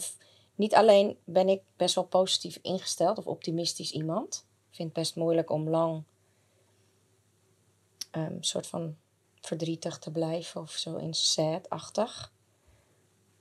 [0.56, 4.46] niet alleen ben ik best wel positief ingesteld of optimistisch iemand.
[4.70, 6.04] Ik vind het best moeilijk om lang
[8.12, 8.96] een soort van
[9.42, 12.32] verdrietig te blijven of zo in sad-achtig.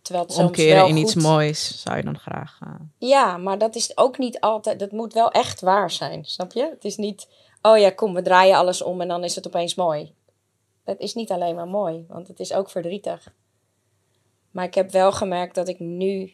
[0.04, 2.58] Terwijl het soms Omkeren wel in iets goed- moois zou je dan graag.
[2.62, 4.78] eh, ja, maar dat is ook niet altijd.
[4.78, 6.68] Dat moet wel echt waar zijn, snap je?
[6.70, 7.28] Het is niet.
[7.62, 10.14] Oh ja, kom, we draaien alles om en dan is het opeens mooi.
[10.84, 13.32] Het is niet alleen maar mooi, want het is ook verdrietig.
[14.50, 16.32] Maar ik heb wel gemerkt dat ik nu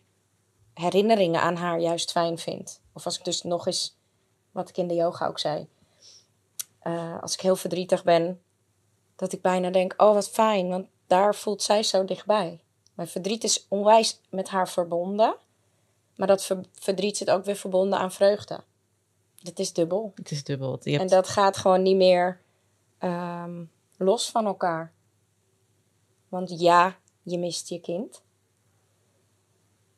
[0.75, 2.81] herinneringen aan haar juist fijn vind.
[2.93, 3.97] Of als ik dus nog eens,
[4.51, 5.67] wat ik in de yoga ook zei.
[6.81, 8.43] eh, als ik heel verdrietig ben,
[9.17, 12.61] dat ik bijna denk: oh wat fijn, want daar voelt zij zo dichtbij.
[13.01, 15.37] Mijn verdriet is onwijs met haar verbonden.
[16.17, 18.61] Maar dat ver- verdriet zit ook weer verbonden aan vreugde.
[19.43, 20.13] Dat is dubbel.
[20.15, 20.71] het is dubbel.
[20.71, 22.41] Hebt, En dat gaat gewoon niet meer
[22.99, 23.65] ehm,
[23.97, 24.93] los van elkaar.
[26.29, 28.23] Want ja, je mist je kind.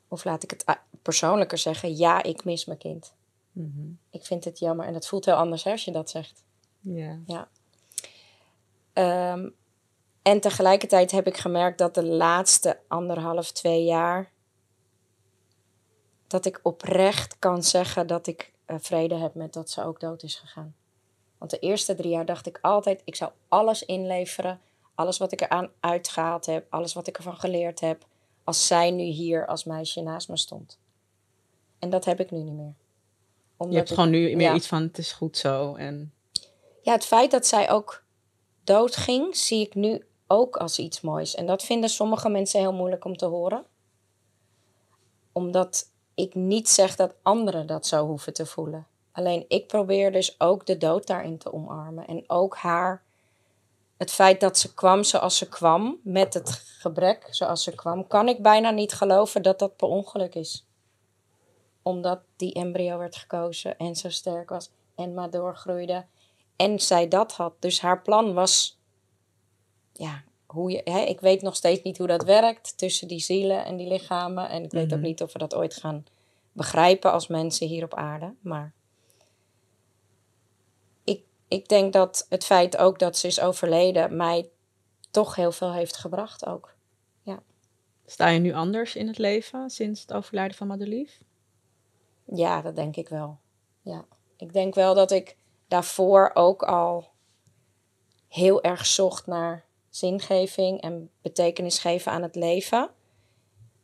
[0.09, 0.65] Of laat ik het
[1.03, 3.13] persoonlijker zeggen, ja, ik mis mijn kind.
[3.53, 3.91] Mhm.
[4.11, 6.45] Ik vind het jammer en dat voelt heel anders hè, als je dat zegt.
[7.27, 7.49] Ja.
[8.93, 9.49] Ehm,
[10.23, 14.31] en tegelijkertijd heb ik gemerkt dat de laatste anderhalf, twee jaar.
[16.27, 20.23] dat ik oprecht kan zeggen dat ik eh, vrede heb met dat ze ook dood
[20.23, 20.75] is gegaan.
[21.39, 24.61] Want de eerste drie jaar dacht ik altijd: ik zou alles inleveren.
[24.95, 28.05] Alles wat ik eraan uitgehaald heb, alles wat ik ervan geleerd heb.
[28.45, 30.79] als zij nu hier als meisje naast me stond.
[31.79, 32.75] En dat heb ik nu niet meer.
[33.57, 34.55] Omdat Je hebt ik- gewoon nu meer ja.
[34.55, 35.75] iets van het is goed zo.
[35.75, 36.13] En
[36.83, 38.03] Ja, het feit dat zij ook
[38.65, 41.35] doodging, zie ik nu ook als iets moois.
[41.35, 43.65] En dat vinden sommige mensen heel moeilijk om te horen.
[45.33, 48.87] Omdat ik niet zeg dat anderen dat zo hoeven te voelen.
[49.13, 52.07] Alleen ik probeer dus ook de dood daarin te omarmen.
[52.07, 53.03] En ook haar,
[53.97, 58.29] het feit dat ze kwam zoals ze kwam, met het gebrek zoals ze kwam, kan
[58.29, 60.67] ik bijna niet geloven dat dat per ongeluk is.
[61.83, 66.05] Omdat die embryo werd gekozen en zo sterk was en maar doorgroeide.
[66.57, 67.55] En zij dat had.
[67.59, 68.81] Dus haar plan was.
[70.03, 70.81] Ja, hoe je.
[70.85, 74.49] Hè, ik weet nog steeds niet hoe dat werkt tussen die zielen en die lichamen.
[74.49, 75.07] En ik weet ook Mhm.
[75.07, 76.05] niet of we dat ooit gaan
[76.53, 78.35] begrijpen als mensen hier op aarde.
[78.41, 78.73] Maar.
[81.05, 84.17] Ik, ik denk dat het feit ook dat ze is overleden.
[84.17, 84.49] mij
[85.11, 86.71] toch heel veel heeft gebracht ook.
[88.07, 91.23] sta je nu anders in het leven sinds het overlijden van Madelief?
[92.25, 93.39] Ja, dat denk ik wel.
[93.83, 94.05] Ja.
[94.37, 95.37] Ik denk wel dat ik
[95.69, 97.11] daarvoor ook al
[98.29, 102.91] heel erg zocht naar zingeving en betekenis geven aan het leven.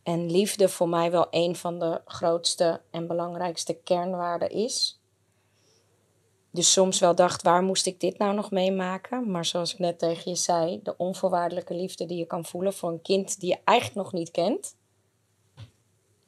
[0.03, 5.01] En liefde voor mij wel een van de grootste en belangrijkste kernwaarden is.
[6.51, 9.31] Dus soms wel dacht, waar moest ik dit nou nog meemaken?
[9.31, 12.90] Maar zoals ik net tegen je zei, de onvoorwaardelijke liefde die je kan voelen voor
[12.90, 14.77] een kind die je eigenlijk nog niet kent.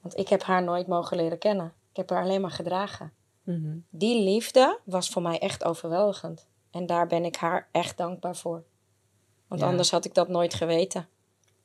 [0.00, 1.72] Want ik heb haar nooit mogen leren kennen.
[1.90, 3.12] Ik heb haar alleen maar gedragen.
[3.42, 3.78] Mhm.
[3.90, 6.46] Die liefde was voor mij echt overweldigend.
[6.70, 8.64] En daar ben ik haar echt dankbaar voor.
[9.50, 11.08] Want anders had ik dat nooit geweten.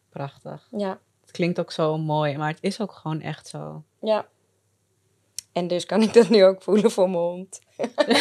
[0.10, 0.68] Prachtig.
[0.72, 1.00] Ja.
[1.22, 3.84] Het klinkt ook zo mooi, maar het is ook gewoon echt zo.
[4.02, 4.28] Ja.
[5.52, 7.60] En dus kan ik dat nu ook voelen voor mijn hond.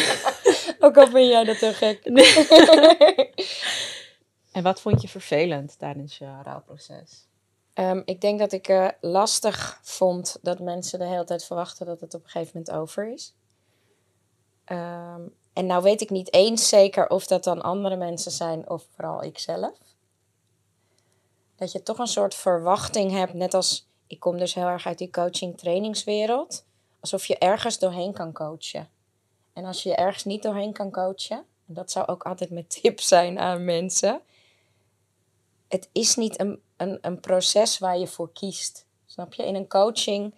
[0.85, 2.03] ook al vind jij dat heel gek.
[4.51, 7.27] en wat vond je vervelend tijdens je rouwproces?
[7.73, 11.99] Um, ik denk dat ik uh, lastig vond dat mensen de hele tijd verwachten dat
[11.99, 13.35] het op een gegeven moment over is.
[14.65, 18.85] Um, en nou weet ik niet eens zeker of dat dan andere mensen zijn of
[18.95, 19.77] vooral ikzelf.
[21.55, 24.97] Dat je toch een soort verwachting hebt, net als ik kom dus heel erg uit
[24.97, 26.65] die coaching-trainingswereld,
[26.99, 28.89] alsof je ergens doorheen kan coachen.
[29.53, 32.99] En als je ergens niet doorheen kan coachen, en dat zou ook altijd mijn tip
[32.99, 34.21] zijn aan mensen,
[35.67, 38.85] het is niet een, een, een proces waar je voor kiest.
[39.05, 39.45] Snap je?
[39.45, 40.33] In een coaching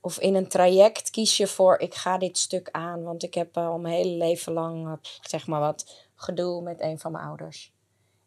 [0.00, 3.56] of in een traject kies je voor, ik ga dit stuk aan, want ik heb
[3.56, 7.72] al mijn hele leven lang, eh, zeg maar wat, gedoe met een van mijn ouders.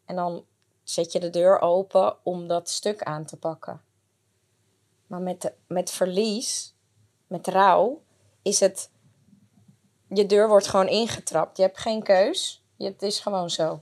[0.04, 0.44] En dan
[0.82, 3.82] zet je de deur open om dat stuk aan te pakken.
[5.06, 6.74] Maar met, met verlies,
[7.26, 8.02] met rouw,
[8.42, 8.90] is het,
[10.08, 11.56] je deur wordt gewoon ingetrapt.
[11.56, 13.80] Je hebt geen keus, het is gewoon zo.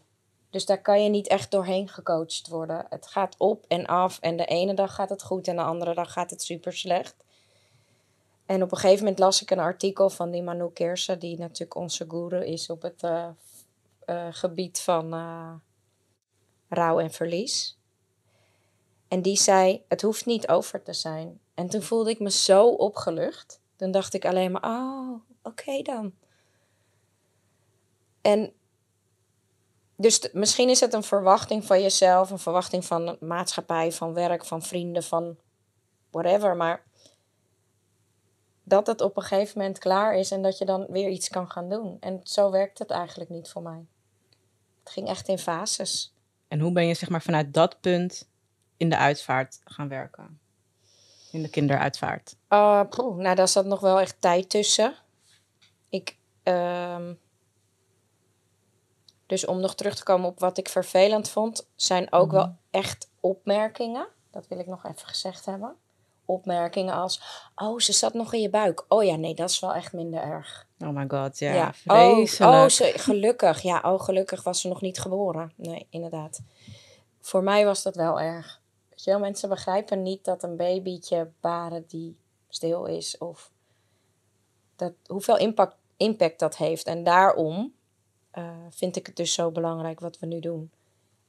[0.51, 2.87] Dus daar kan je niet echt doorheen gecoacht worden.
[2.89, 5.95] Het gaat op en af en de ene dag gaat het goed en de andere
[5.95, 7.22] dag gaat het super slecht.
[8.53, 11.75] En op een gegeven moment las ik een artikel van die Manu Kersen, die natuurlijk
[11.75, 13.29] onze guru is op het uh,
[14.07, 15.53] uh, gebied van uh,
[16.69, 17.79] rouw en verlies.
[19.09, 21.41] En die zei: Het hoeft niet over te zijn.
[21.55, 23.61] En toen voelde ik me zo opgelucht.
[23.77, 26.13] Dan dacht ik alleen maar: Oh, oké dan.
[28.21, 28.53] En
[29.97, 34.63] dus misschien is het een verwachting van jezelf, een verwachting van maatschappij, van werk, van
[34.63, 35.37] vrienden, van
[36.11, 36.57] whatever.
[36.57, 36.91] Maar
[38.65, 41.51] dat het op een gegeven moment klaar is en dat je dan weer iets kan
[41.51, 41.97] gaan doen.
[42.01, 43.87] En zo werkt het eigenlijk niet voor mij.
[44.83, 46.15] Het ging echt in fases.
[46.49, 48.29] En hoe ben je zeg maar vanuit dat punt
[48.77, 50.41] in de uitvaart gaan werken?
[51.31, 52.37] In de kinderuitvaart?
[52.49, 54.95] Uh, nou, daar zat nog wel echt tijd tussen.
[55.89, 57.09] Ik, uh,
[59.27, 62.55] dus om nog terug te komen op wat ik vervelend vond, zijn ook wel mhm.
[62.71, 64.09] echt opmerkingen.
[64.31, 65.77] Dat wil ik nog even gezegd hebben
[66.33, 67.21] opmerkingen als:
[67.55, 68.85] Oh, ze zat nog in je buik.
[68.89, 70.67] Oh ja, nee, dat is wel echt minder erg.
[70.79, 71.53] Oh my god, ja.
[71.53, 71.75] ja.
[71.87, 73.63] Oh, oh ze, gelukkig.
[73.63, 75.53] Ja, oh, gelukkig was ze nog niet geboren.
[75.57, 76.41] Nee, inderdaad.
[77.21, 78.61] Voor mij was dat wel erg.
[79.05, 82.17] Wel, mensen begrijpen niet dat een babytje baren die
[82.49, 83.19] stil is.
[83.19, 83.51] Of
[84.77, 86.87] dat, hoeveel impact, impact dat heeft.
[86.87, 87.73] En daarom
[88.35, 90.71] uh, vind ik het dus zo belangrijk wat we nu doen.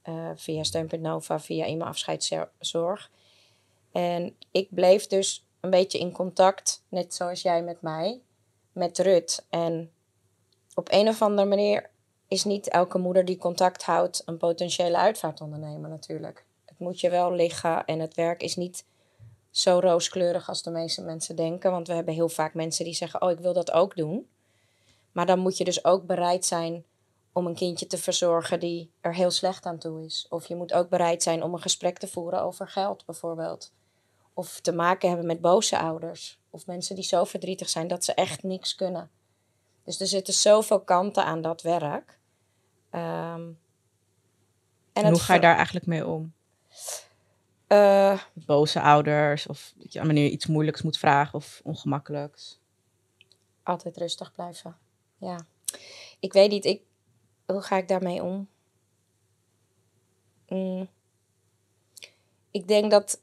[0.04, 3.10] Uh, via Steun.nova, via Ima Afscheidszorg
[3.94, 8.20] en ik bleef dus een beetje in contact, net zoals jij met mij,
[8.72, 9.46] met Rut.
[9.50, 9.90] En
[10.74, 11.90] op een of andere manier
[12.28, 16.44] is niet elke moeder die contact houdt een potentiële uitvaartondernemer natuurlijk.
[16.64, 18.84] Het moet je wel liggen en het werk is niet
[19.50, 21.70] zo rooskleurig als de meeste mensen denken.
[21.70, 24.28] Want we hebben heel vaak mensen die zeggen: Oh, ik wil dat ook doen.
[25.12, 26.84] Maar dan moet je dus ook bereid zijn
[27.32, 30.26] om een kindje te verzorgen die er heel slecht aan toe is.
[30.30, 33.72] Of je moet ook bereid zijn om een gesprek te voeren over geld, bijvoorbeeld
[34.34, 36.38] of te maken hebben met boze ouders.
[36.50, 39.10] Of mensen die zo verdrietig zijn dat ze echt niks kunnen.
[39.84, 42.18] Dus er zitten zoveel kanten aan dat werk.
[42.90, 43.50] Ehm,
[44.92, 46.32] en, hoe ga je daar eigenlijk mee om?
[47.68, 52.60] Uh, boze ouders of dat je wanneer je iets moeilijks moet vragen of ongemakkelijks.
[53.62, 54.76] Altijd rustig blijven.
[55.16, 55.46] Ja.
[56.20, 56.82] Ik weet niet, ik,
[57.46, 58.48] hoe ga ik daarmee om?
[60.48, 60.88] Mm.
[62.50, 63.20] Ik denk dat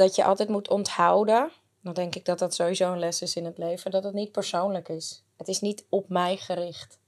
[0.00, 1.50] dat je altijd moet onthouden.
[1.80, 3.90] Dan denk ik dat dat sowieso een les is in het leven.
[3.90, 5.24] Dat het niet persoonlijk is.
[5.36, 6.98] Het is niet op mij gericht.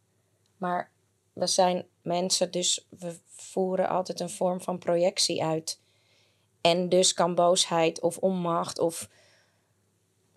[0.56, 0.90] Maar
[1.32, 5.80] we zijn mensen, dus we voeren altijd een vorm van projectie uit.
[6.60, 9.08] En dus kan boosheid of onmacht of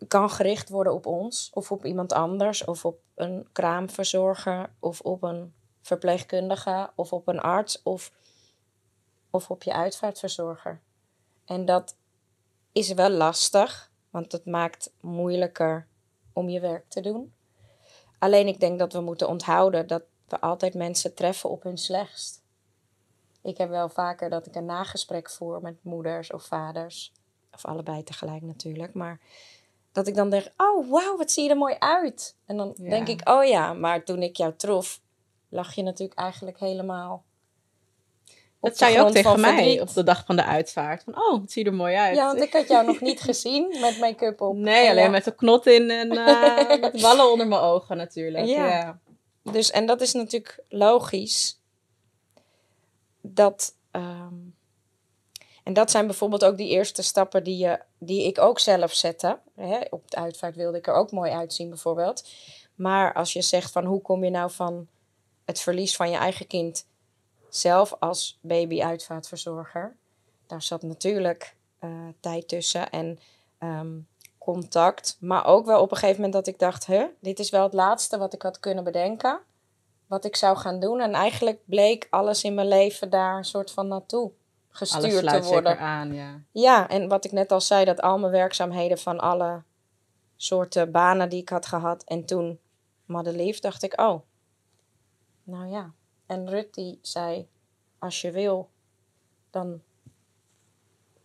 [0.07, 5.23] kan gericht worden op ons of op iemand anders of op een kraamverzorger of op
[5.23, 8.11] een verpleegkundige of op een arts of,
[9.29, 10.81] of op je uitvaartverzorger.
[11.45, 11.95] En dat
[12.75, 15.87] is wel lastig, want het maakt moeilijker
[16.33, 17.33] om je werk te doen.
[18.19, 22.43] Alleen ik denk dat we moeten onthouden dat we altijd mensen treffen op hun slechtst.
[23.41, 27.13] Ik heb wel vaker dat ik een nagesprek voer met moeders of vaders,
[27.53, 29.19] of allebei tegelijk natuurlijk, maar
[29.91, 32.35] dat ik dan denk: Oh, wauw, wat zie je er mooi uit.
[32.45, 35.01] En dan denk ik: Oh ja, maar toen ik jou trof,
[35.49, 37.23] lag je natuurlijk eigenlijk helemaal
[38.65, 39.81] Dat zei je ook tegen mij verdriet.
[39.81, 41.03] op de dag van de uitvaart.
[41.03, 42.15] Van, oh, het ziet er mooi uit.
[42.15, 44.55] Ja, want ik had jou nog niet gezien met make-up op.
[44.55, 47.97] Nee, En alleen ja, met een knot in en eh, met wallen onder mijn ogen
[47.97, 48.45] natuurlijk.
[48.45, 48.67] Ja.
[48.67, 48.99] Ja.
[49.51, 51.59] Dus, en dat is natuurlijk logisch.
[53.21, 54.33] Dat, ehm,
[55.63, 59.39] en dat zijn bijvoorbeeld ook die eerste stappen die, je, die ik ook zelf zette.
[59.55, 59.79] Hè?
[59.89, 62.29] Op de uitvaart wilde ik er ook mooi uitzien bijvoorbeeld.
[62.75, 64.87] Maar als je zegt van hoe kom je nou van
[65.45, 66.85] het verlies van je eigen kind
[67.55, 69.95] zelf als baby-uitvaartverzorger.
[70.47, 71.89] Daar zat natuurlijk eh,
[72.19, 73.19] tijd tussen en
[73.57, 73.97] ehm,
[74.37, 75.17] contact.
[75.19, 77.73] Maar ook wel op een gegeven moment dat ik dacht, huh, dit is wel het
[77.73, 79.39] laatste wat ik had kunnen bedenken.
[80.07, 80.99] Wat ik zou gaan doen.
[80.99, 84.31] En eigenlijk bleek alles in mijn leven daar een soort van naartoe
[84.69, 85.79] gestuurd te worden.
[85.79, 86.41] aan, ja.
[86.51, 89.63] Ja, en wat ik net al zei, dat al mijn werkzaamheden van alle
[90.35, 92.03] soorten banen die ik had gehad.
[92.03, 92.59] En toen
[93.05, 94.21] Madelief, dacht ik, oh,
[95.43, 95.93] nou ja.
[96.25, 97.47] En Rut die zei,
[97.99, 98.69] als je wil,
[99.49, 99.81] dan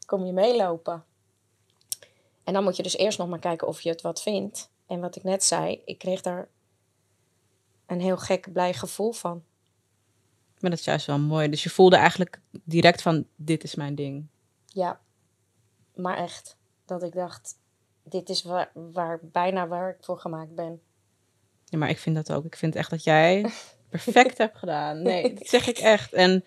[0.07, 1.05] kom je meelopen.
[2.45, 4.71] En dan moet je dus eerst nog maar kijken of je het wat vindt.
[4.87, 6.49] En wat ik net zei, ik kreeg daar
[7.87, 9.45] een heel gek blij gevoel van.
[10.61, 11.49] Maar dat is juist wel mooi.
[11.49, 14.27] Dus je voelde eigenlijk direct van, dit is mijn ding.
[14.67, 15.01] Ja,
[15.95, 16.57] maar echt.
[16.85, 17.59] Dat ik dacht,
[18.03, 20.83] dit is waar, waar, bijna waar ik voor gemaakt ben.
[21.65, 22.45] Ja, maar ik vind dat ook.
[22.45, 23.51] Ik vind echt dat jij
[23.91, 25.03] perfect hebt gedaan.
[25.11, 26.13] Nee, dat zeg ik echt.
[26.13, 26.45] En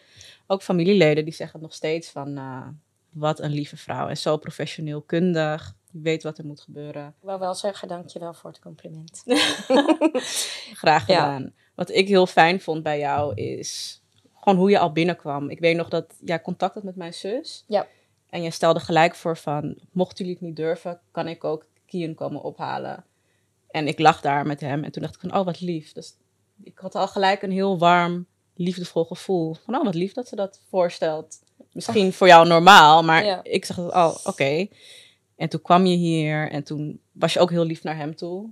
[0.47, 2.67] ook familieleden die zeggen het nog steeds van, eh,
[3.09, 4.07] wat een lieve vrouw.
[4.07, 5.75] En zo professioneel kundig.
[5.91, 7.07] Je weet wat er moet gebeuren.
[7.07, 9.23] Ik wil wel zeggen, dankjewel voor het compliment.
[10.73, 11.23] Graag Ja.
[11.23, 11.53] gedaan.
[11.75, 14.01] Wat ik heel fijn vond bij jou is
[14.39, 15.49] gewoon hoe je al binnenkwam.
[15.49, 17.63] Ik weet nog dat jij contact had met mijn zus.
[17.67, 17.87] Ja.
[18.29, 22.13] En je stelde gelijk voor van, mochten jullie het niet durven, kan ik ook Kian
[22.13, 23.05] komen ophalen.
[23.69, 25.91] En ik lag daar met hem en toen dacht ik van, oh wat lief.
[25.93, 26.13] Dus
[26.63, 29.53] ik had al gelijk een heel warm, liefdevol gevoel.
[29.65, 31.39] Van, oh wat lief dat ze dat voorstelt.
[31.71, 33.39] Misschien voor jou normaal, maar Ja.
[33.43, 34.67] ik zag dat, oh oké.
[35.35, 38.49] En toen kwam je hier en toen was je ook heel lief naar hem toe.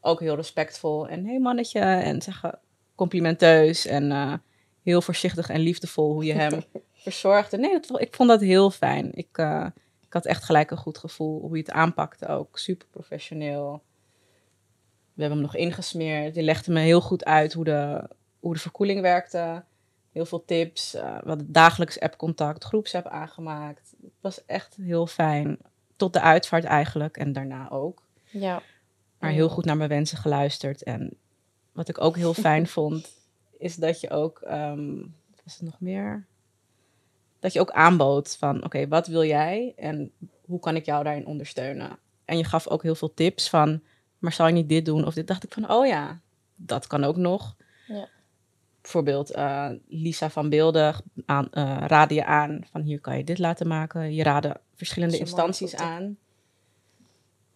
[0.00, 2.58] Ook heel respectvol en hey mannetje en zeggen
[2.94, 4.34] complimenteus en eh,
[4.82, 6.62] heel voorzichtig en liefdevol hoe je hem
[7.04, 7.58] verzorgde.
[7.58, 9.10] Nee, dat, ik vond dat heel fijn.
[9.14, 9.66] Ik, eh,
[10.06, 12.58] ik had echt gelijk een goed gevoel hoe je het aanpakte ook.
[12.58, 13.82] Super professioneel.
[15.14, 16.34] We hebben hem nog ingesmeerd.
[16.34, 18.08] Die legde me heel goed uit hoe de,
[18.40, 19.64] hoe de verkoeling werkte.
[20.12, 20.94] Heel veel tips.
[20.94, 23.94] Eh, we hadden dagelijks appcontact, groepsapp aangemaakt.
[24.02, 25.58] Het was echt heel fijn.
[25.96, 28.02] Tot de uitvaart eigenlijk en daarna ook.
[28.30, 28.62] Ja.
[29.18, 30.82] Maar heel goed naar mijn wensen geluisterd.
[30.82, 31.16] En
[31.72, 33.12] wat ik ook heel fijn vond,
[33.58, 36.26] is dat je ook, wat was het nog meer?
[37.38, 40.12] Dat je ook aanbood van, oké, wat wil jij en
[40.44, 41.98] hoe kan ik jou daarin ondersteunen?
[42.24, 43.82] En je gaf ook heel veel tips van,
[44.20, 45.06] maar zal je niet dit doen?
[45.06, 46.20] Of dit dacht ik van, oh ja,
[46.56, 47.56] dat kan ook nog.
[47.86, 48.08] Ja.
[48.80, 50.94] Bijvoorbeeld eh, Lisa van Beelden
[51.26, 54.14] aan, eh, raadde je aan van, hier kan je dit laten maken.
[54.14, 56.16] Je raadde verschillende instanties aan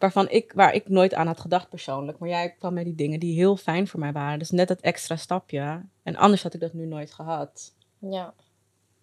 [0.05, 2.19] waarvan ik, waar ik nooit aan had gedacht persoonlijk.
[2.19, 4.39] Maar jij kwam met die dingen die heel fijn voor mij waren.
[4.39, 5.83] Dus net dat extra stapje.
[6.03, 7.75] En anders had ik dat nu nooit gehad.
[7.99, 8.35] Ja.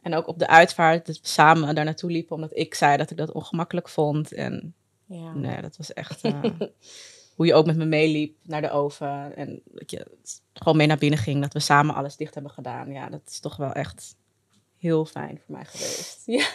[0.01, 3.11] En ook op de uitvaart, dat we samen daar naartoe liepen, omdat ik zei dat
[3.11, 4.33] ik dat ongemakkelijk vond.
[4.33, 4.73] En
[5.05, 5.33] Ja.
[5.33, 6.43] nee, dat was echt eh,
[7.41, 9.35] hoe je ook met me meeliep naar de oven.
[9.35, 10.07] En dat je
[10.53, 12.91] gewoon mee naar binnen ging, dat we samen alles dicht hebben gedaan.
[12.91, 14.15] Ja, dat is toch wel echt
[14.77, 16.21] heel fijn voor mij geweest.
[16.25, 16.47] Ja.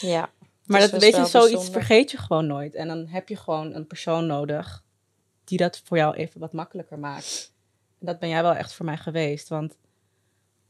[0.00, 0.30] ja.
[0.64, 1.72] Maar dat, weet je, zoiets bijzonder.
[1.72, 2.74] vergeet je gewoon nooit.
[2.74, 4.84] En dan heb je gewoon een persoon nodig
[5.44, 7.52] die dat voor jou even wat makkelijker maakt.
[7.98, 9.48] En dat ben jij wel echt voor mij geweest.
[9.48, 9.76] Want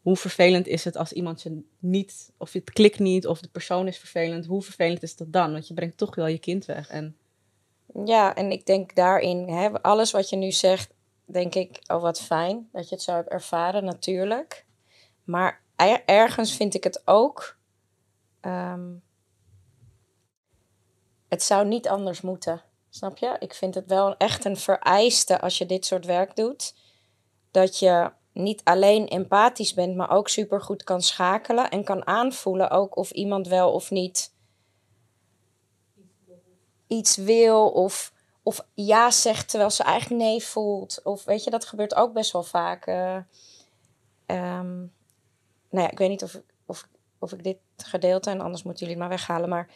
[0.01, 3.87] hoe vervelend is het als iemand je niet, of het klikt niet, of de persoon
[3.87, 4.47] is vervelend.
[4.47, 5.53] Hoe vervelend is dat dan?
[5.53, 6.89] Want je brengt toch wel je kind weg.
[6.89, 7.17] En
[8.05, 12.21] Ja, en ik denk daarin, hè, alles wat je nu zegt, denk ik, oh wat
[12.21, 14.67] fijn dat je het zo hebt ervaren, natuurlijk.
[15.25, 17.57] Maar er- ergens vind ik het ook,
[18.41, 18.91] ehm,
[21.29, 23.37] het zou niet anders moeten, snap je?
[23.39, 26.75] Ik vind het wel echt een vereiste als je dit soort werk doet,
[27.51, 32.97] dat je niet alleen empathisch bent, maar ook supergoed kan schakelen en kan aanvoelen ook
[32.97, 34.35] of iemand wel of niet
[36.91, 38.13] iets wil of,
[38.43, 41.01] of ja zegt terwijl ze eigenlijk nee voelt.
[41.05, 42.87] Of weet je, dat gebeurt ook best wel vaak.
[42.87, 43.17] eh.
[44.27, 44.79] Ehm,
[45.71, 46.89] nou ja, ik weet niet of, of,
[47.19, 49.69] of ik dit gedeelte, en anders moeten jullie het maar weghalen, maar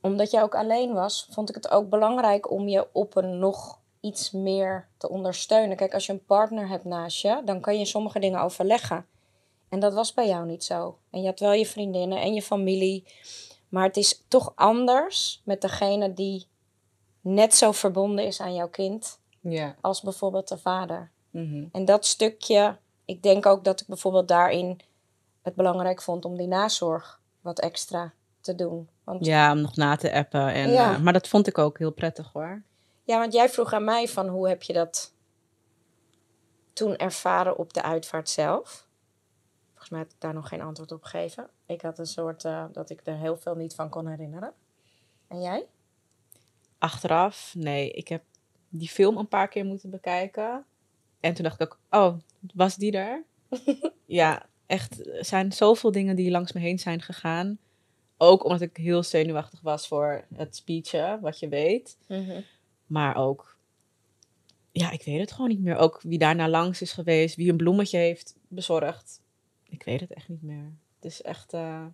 [0.00, 3.78] omdat jij ook alleen was, vond ik het ook belangrijk om je op een nog
[4.00, 5.76] iets meer te ondersteunen.
[5.76, 9.06] Kijk, als je een partner hebt naast je, dan kan je sommige dingen overleggen.
[9.68, 10.98] En dat was bij jou niet zo.
[11.10, 13.04] En je had wel je vriendinnen en je familie.
[13.74, 16.46] Maar het is toch anders met degene die
[17.20, 19.74] net zo verbonden is aan jouw kind ja.
[19.80, 21.10] als bijvoorbeeld de vader.
[21.30, 21.64] Mhm.
[21.72, 24.80] En dat stukje, ik denk ook dat ik bijvoorbeeld daarin
[25.42, 28.88] het belangrijk vond om die nazorg wat extra te doen.
[29.04, 30.52] Want, Ja, om nog na te appen.
[30.52, 30.94] En, Ja.
[30.94, 32.62] eh, maar dat vond ik ook heel prettig hoor.
[33.04, 35.12] ja, want jij vroeg aan mij van hoe heb je dat
[36.72, 38.83] toen ervaren op de uitvaart zelf?
[39.84, 41.48] Volgens mij heb ik daar nog geen antwoord op gegeven.
[41.66, 44.52] Ik had een soort eh, dat ik er heel veel niet van kon herinneren.
[45.28, 45.66] En jij?
[46.78, 48.22] Achteraf, nee, ik heb
[48.68, 50.64] die film een paar keer moeten bekijken.
[51.20, 52.18] En toen dacht ik ook, oh,
[52.54, 53.24] was die er?
[54.06, 57.58] ja, echt, er zijn zoveel dingen die langs me heen zijn gegaan.
[58.16, 61.98] Ook omdat ik heel zenuwachtig was voor het speechen, wat je weet.
[62.86, 63.56] Maar ook,
[64.72, 65.76] ja, ik weet het gewoon niet meer.
[65.76, 69.22] Ook wie daarna langs is geweest, wie een bloemetje heeft bezorgd.
[69.74, 70.72] Ik weet het echt niet meer.
[70.94, 71.86] Het is echt, eh,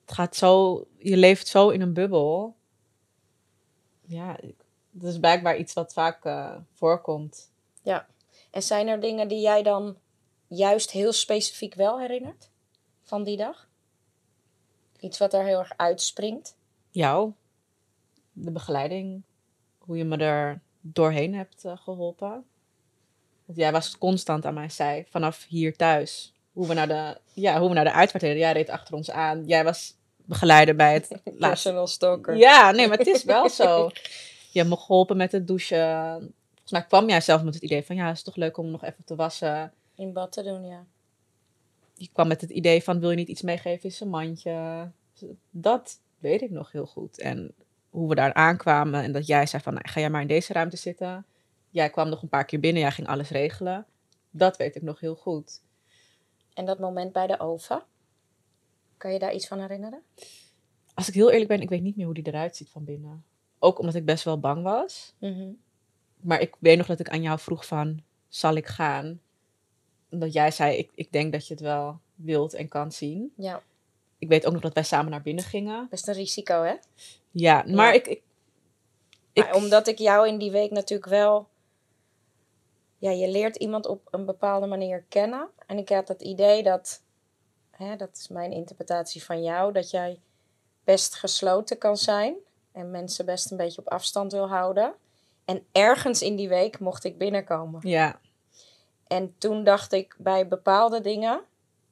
[0.00, 2.56] het gaat zo, je leeft zo in een bubbel.
[4.00, 4.38] Ja,
[4.90, 7.50] dat is blijkbaar iets wat vaak eh, voorkomt.
[8.52, 9.96] En zijn er dingen die jij dan
[10.46, 12.50] juist heel specifiek wel herinnert
[13.02, 13.68] van die dag?
[15.00, 16.56] Iets wat er heel erg uitspringt?
[16.90, 17.32] Jou,
[18.32, 19.22] de begeleiding,
[19.78, 22.44] hoe je me er doorheen hebt eh, geholpen.
[23.44, 26.34] Want jij was constant aan mijn zij, vanaf hier thuis.
[26.52, 28.38] Hoe we naar de, ja, hoe we naar de uitvaart reden.
[28.38, 29.44] Jij reed achter ons aan.
[29.46, 32.36] Jij was begeleider bij het laatste stalker.
[32.36, 33.90] Ja, nee, maar het is wel zo.
[34.50, 36.18] Je hebt me geholpen met het douchen.
[36.48, 37.96] Volgens mij kwam jij zelf met het idee van...
[37.96, 39.72] ja, het is toch leuk om nog even te wassen.
[39.96, 40.84] In bad te doen, ja.
[41.94, 43.00] Je kwam met het idee van...
[43.00, 44.90] wil je niet iets meegeven in zijn mandje?
[45.50, 47.18] Dat weet ik nog heel goed.
[47.18, 47.54] En
[47.90, 49.74] hoe we daar aankwamen en dat jij zei van...
[49.74, 51.26] nou, ga jij maar in deze ruimte zitten.
[51.70, 52.82] Jij kwam nog een paar keer binnen.
[52.82, 53.86] Jij ging alles regelen.
[54.30, 55.60] Dat weet ik nog heel goed.
[56.54, 57.82] En dat moment bij de oven?
[58.96, 60.02] Kan je daar iets van herinneren?
[60.94, 63.24] Als ik heel eerlijk ben, ik weet niet meer hoe die eruit ziet van binnen.
[63.58, 65.14] Ook omdat ik best wel bang was.
[66.20, 69.20] Maar ik weet nog dat ik aan jou vroeg van, zal ik gaan?
[70.10, 73.32] Omdat jij zei, ik, ik denk dat je het wel wilt en kan zien.
[73.36, 73.62] Ja,
[74.18, 75.86] Ik weet ook nog dat wij samen naar binnen gingen.
[75.90, 76.74] best een risico, hè?
[77.30, 77.92] Ja, maar Ja.
[77.92, 78.06] ik...
[78.06, 78.22] ik,
[79.32, 81.48] ik Maar omdat ik jou in die week natuurlijk wel...
[83.02, 85.48] Ja, je leert iemand op een bepaalde manier kennen.
[85.66, 87.02] En ik had het idee dat...
[87.70, 89.72] Hè, dat is mijn interpretatie van jou.
[89.72, 90.20] Dat jij
[90.84, 92.34] best gesloten kan zijn.
[92.72, 94.94] En mensen best een beetje op afstand wil houden.
[95.44, 97.88] En ergens in die week mocht ik binnenkomen.
[97.88, 98.20] ja,
[99.06, 101.40] En toen dacht ik bij bepaalde dingen...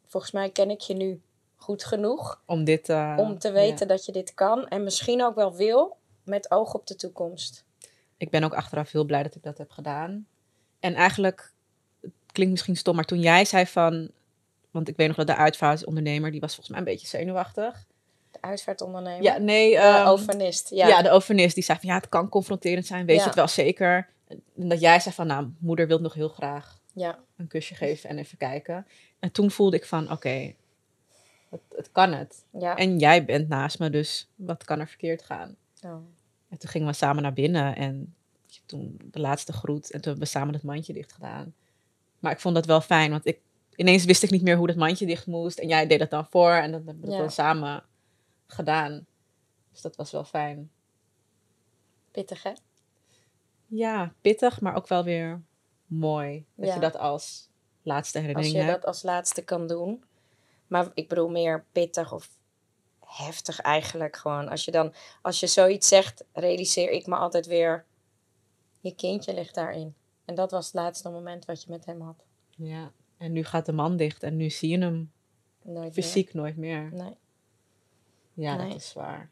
[0.06, 1.22] Volgens mij ken ik je nu
[1.56, 2.42] goed genoeg.
[2.46, 2.88] om dit...
[2.88, 3.94] eh, om te weten ja.
[3.94, 4.68] dat je dit kan.
[4.68, 5.96] En misschien ook wel wil.
[6.24, 7.64] Met oog op de toekomst.
[8.16, 10.26] Ik ben ook achteraf heel blij dat ik dat heb gedaan.
[10.81, 11.53] En eigenlijk,
[12.01, 14.11] het klinkt misschien stom, maar toen jij zei van...
[14.70, 17.87] Want ik weet nog dat de uitvaartondernemer, die was volgens mij een beetje zenuwachtig.
[18.31, 19.22] De uitvaartondernemer.
[19.22, 19.70] Ja, nee...
[19.70, 20.70] De ehm, overnist.
[20.70, 20.89] Ja.
[20.89, 21.03] Ja.
[21.03, 23.22] de overnist die zei van ja, het kan confronterend zijn, weet Ja.
[23.22, 24.09] je het wel zeker.
[24.28, 27.18] En dat jij zei van nou, moeder wil nog heel graag ja.
[27.37, 28.87] een kusje geven en even kijken.
[29.18, 30.55] En toen voelde ik van oké,
[31.51, 32.45] het, het kan het.
[32.51, 32.76] ja.
[32.76, 35.57] En jij bent naast me, dus wat kan er verkeerd gaan?
[35.83, 35.93] Oh.
[36.49, 38.14] En toen gingen we samen naar binnen en
[38.71, 41.55] toen de laatste groet en toen hebben we samen het mandje dicht gedaan.
[42.18, 43.41] Maar ik vond dat wel fijn, want ik,
[43.77, 45.59] ineens wist ik niet meer hoe dat mandje dicht moest.
[45.59, 47.18] En jij deed dat dan voor en dan hebben we Ja.
[47.18, 47.83] dan samen
[48.47, 49.07] gedaan.
[49.73, 50.71] Dus dat was wel fijn.
[52.11, 52.53] Pittig, hè?
[53.66, 55.43] Ja, pittig, maar ook wel weer
[55.87, 56.45] mooi.
[56.55, 56.75] Dat Ja.
[56.75, 57.49] je dat als
[57.83, 58.81] laatste Als herinnering je hebt.
[58.83, 60.05] dat als laatste kan doen.
[60.66, 62.29] Maar ik bedoel meer pittig of
[63.05, 64.49] heftig eigenlijk gewoon.
[64.49, 67.85] Als je dan, als je zoiets zegt, realiseer ik me altijd weer...
[68.81, 69.95] Je kindje ligt daarin.
[70.24, 72.24] En dat was het laatste moment wat je met hem had.
[72.57, 72.93] Ja.
[73.16, 75.12] En nu gaat de man dicht en nu zie je hem
[75.62, 76.89] Nooit fysiek nooit meer.
[76.93, 77.16] Nee.
[78.33, 78.68] Ja, Nee.
[78.68, 79.31] dat is zwaar.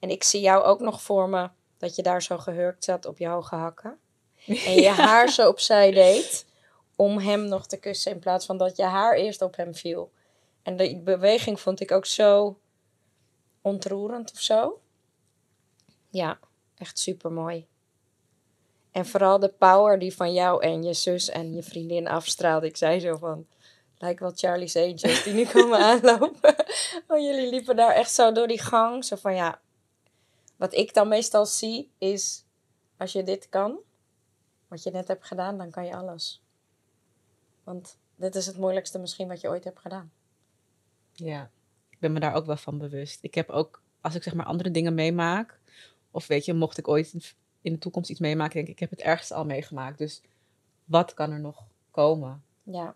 [0.00, 3.18] En ik zie jou ook nog voor me dat je daar zo gehurkt zat op
[3.18, 3.98] je hoge hakken.
[4.46, 6.46] En je haar zo opzij deed
[6.96, 10.12] om hem nog te kussen in plaats van dat je haar eerst op hem viel.
[10.62, 12.58] En die beweging vond ik ook zo
[13.60, 14.80] ontroerend of zo.
[16.08, 16.38] Ja,
[16.76, 17.66] echt super mooi.
[18.96, 22.66] En vooral de power die van jou en je zus en je vriendin afstraalde.
[22.66, 23.46] Ik zei zo van,
[23.98, 26.54] lijkt wel Charlie's Angels die nu komen aanlopen.
[27.08, 29.04] Want jullie liepen daar echt zo door die gang.
[29.04, 29.60] Zo van ja,
[30.56, 32.44] wat ik dan meestal zie is,
[32.96, 33.78] als je dit kan,
[34.68, 36.42] wat je net hebt gedaan, dan kan je alles.
[37.64, 40.12] Want dit is het moeilijkste misschien wat je ooit hebt gedaan.
[41.12, 41.50] Ja,
[41.90, 43.18] ik ben me daar ook wel van bewust.
[43.22, 45.60] Ik heb ook, als ik zeg maar andere dingen meemaak,
[46.10, 47.34] of weet je, mocht ik ooit
[47.66, 49.98] in- de toekomst iets meemaken, denk ik, ik heb het ergste al meegemaakt.
[49.98, 50.20] Dus
[50.84, 52.44] wat kan er nog komen?
[52.62, 52.94] Ja,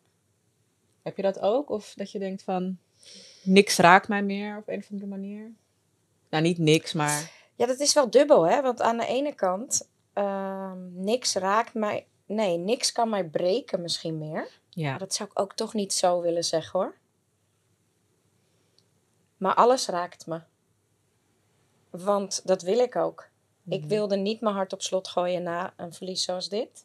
[1.02, 1.70] Heb je dat ook?
[1.70, 2.78] Of dat je denkt van,
[3.42, 5.52] niks raakt mij meer op een of andere manier?
[6.30, 8.62] Nou, niet niks, maar ja dat is wel dubbel, hè?
[8.62, 12.06] Want aan de ene kant, ehm, niks raakt mij.
[12.26, 14.48] Nee, niks kan mij breken misschien meer.
[14.68, 14.90] ja.
[14.90, 16.94] Maar dat zou ik ook toch niet zo willen zeggen hoor.
[19.36, 20.40] Maar alles raakt me.
[21.90, 23.28] Want dat wil ik ook.
[23.70, 23.88] Ik Mhm.
[23.88, 26.84] wilde niet mijn hart op slot gooien na een verlies zoals dit.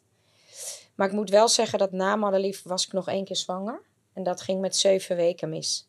[0.94, 3.80] Maar ik moet wel zeggen dat na Madelief was ik nog één keer zwanger.
[4.12, 5.88] En dat ging met zeven weken mis.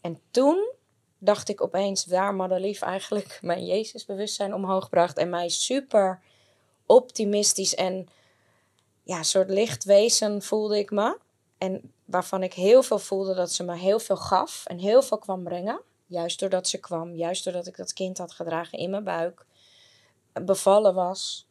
[0.00, 0.72] En toen
[1.18, 5.16] dacht ik opeens waar Madelief eigenlijk mijn Jezusbewustzijn omhoog bracht.
[5.18, 6.20] En mij super
[6.86, 8.08] optimistisch en
[9.02, 11.18] ja, een soort lichtwezen voelde ik me.
[11.58, 15.18] En waarvan ik heel veel voelde dat ze me heel veel gaf en heel veel
[15.18, 15.80] kwam brengen.
[16.06, 19.44] Juist doordat ze kwam, juist doordat ik dat kind had gedragen in mijn buik,
[20.32, 21.48] bevallen was,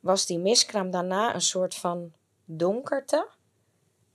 [0.00, 2.12] was die miskraam daarna een soort van
[2.44, 3.28] donkerte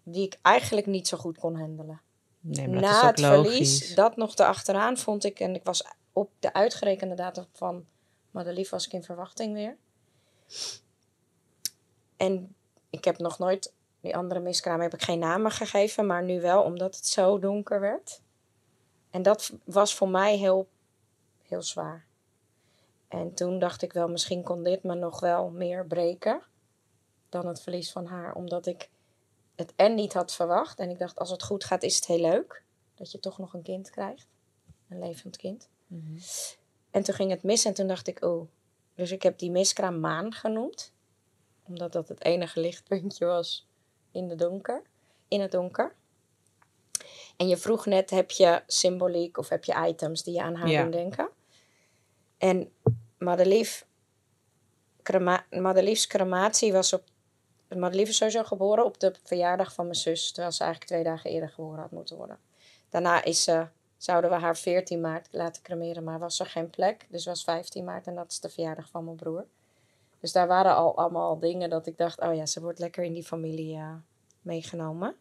[0.04, 2.02] die ik eigenlijk niet zo goed kon handelen.
[2.40, 3.50] Nee, maar dat Na het logisch.
[3.50, 5.84] verlies, dat nog erachteraan vond ik, en ik was
[6.14, 7.86] op de uitgerekende datum van
[8.32, 9.78] Madelief was ik in verwachting weer.
[12.18, 12.56] En
[12.90, 16.64] ik heb nog nooit, die andere miskraam heb ik geen namen gegeven, maar nu wel,
[16.64, 18.22] omdat het zo donker werd.
[19.10, 20.70] En dat was voor mij heel,
[21.42, 22.08] heel zwaar.
[23.10, 26.42] En toen dacht ik wel, misschien kon dit me nog wel meer breken
[27.30, 28.34] dan het verlies van haar.
[28.34, 28.90] Omdat ik
[29.56, 30.80] het en niet had verwacht.
[30.80, 32.64] En ik dacht, als het goed gaat, is het heel leuk.
[32.96, 34.28] Dat je toch nog een kind krijgt.
[34.90, 35.70] Een levend kind.
[35.88, 36.18] Mhm.
[36.92, 38.48] En toen ging het mis en toen dacht ik, oh.
[38.96, 40.94] Dus ik heb die miskraam maan genoemd.
[41.64, 43.68] Omdat dat het enige lichtpuntje was
[44.12, 44.82] in, de donker,
[45.28, 45.96] in het donker.
[47.38, 50.70] En je vroeg net, heb je symboliek of heb je items die je aan haar
[50.70, 50.82] Ja.
[50.82, 51.30] doen denken?
[52.38, 52.72] En
[53.20, 53.86] Madelief,
[55.50, 57.04] Madelief's crematie was op...
[57.76, 60.32] Madelief is sowieso geboren op de verjaardag van mijn zus.
[60.32, 62.38] Terwijl ze eigenlijk twee dagen eerder geboren had moeten worden.
[62.90, 63.48] Daarna is
[64.00, 67.06] zouden we haar 14 maart laten cremeren, maar was er geen plek.
[67.10, 69.46] Dus was 15 maart en dat is de verjaardag van mijn broer.
[70.20, 73.14] Dus daar waren al allemaal dingen dat ik dacht, oh ja, ze wordt lekker in
[73.14, 73.94] die familie eh,
[74.42, 75.16] meegenomen.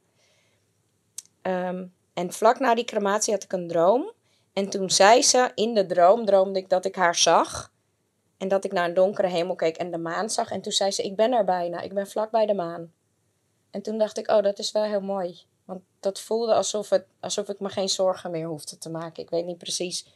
[1.42, 4.12] Ehm, en vlak na die crematie had ik een droom.
[4.52, 7.72] En toen zei ze, in de droom droomde ik dat ik haar zag.
[8.38, 10.50] En dat ik naar een donkere hemel keek en de maan zag.
[10.50, 12.92] En toen zei ze, ik ben er bijna, ik ben vlak bij de maan.
[13.70, 15.40] En toen dacht ik, oh, dat is wel heel mooi.
[15.64, 19.22] Want dat voelde alsof, het, alsof ik me geen zorgen meer hoefde te maken.
[19.22, 20.06] Ik weet niet precies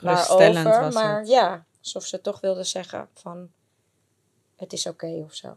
[0.00, 1.28] waarover, was maar het.
[1.28, 3.50] ja, alsof ze toch wilde zeggen van,
[4.56, 5.56] het is oké of zo.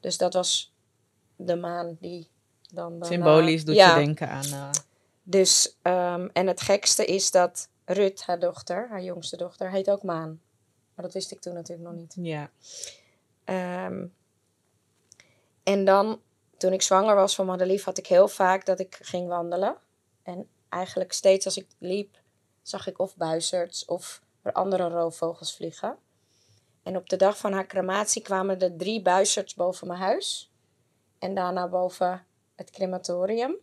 [0.00, 0.72] Dus dat was
[1.36, 2.28] de maan die
[2.72, 2.88] dan...
[2.90, 4.44] daarna- Symbolisch doet ja, je denken aan...
[4.44, 4.70] eh,
[5.22, 10.02] dus, ehm, en het gekste is dat Rut, haar dochter, haar jongste dochter, heet ook
[10.02, 10.40] Maan.
[10.98, 12.16] Maar dat wist ik toen natuurlijk nog niet.
[12.20, 12.50] ja.
[13.44, 14.06] Ehm,
[15.62, 16.20] en dan,
[16.56, 19.76] toen ik zwanger was van Madelief, had ik heel vaak dat ik ging wandelen.
[20.22, 22.16] En eigenlijk steeds als ik liep,
[22.62, 25.96] zag ik of buizerds of er andere roofvogels vliegen.
[26.82, 30.52] En op de dag van haar crematie kwamen er drie buizerds boven mijn huis.
[31.18, 33.56] En daarna boven het crematorium.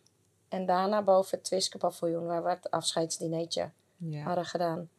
[0.48, 4.24] En daarna boven het Twiske paviljoen, waar we het afscheidsdineetje ja.
[4.24, 4.90] hadden gedaan.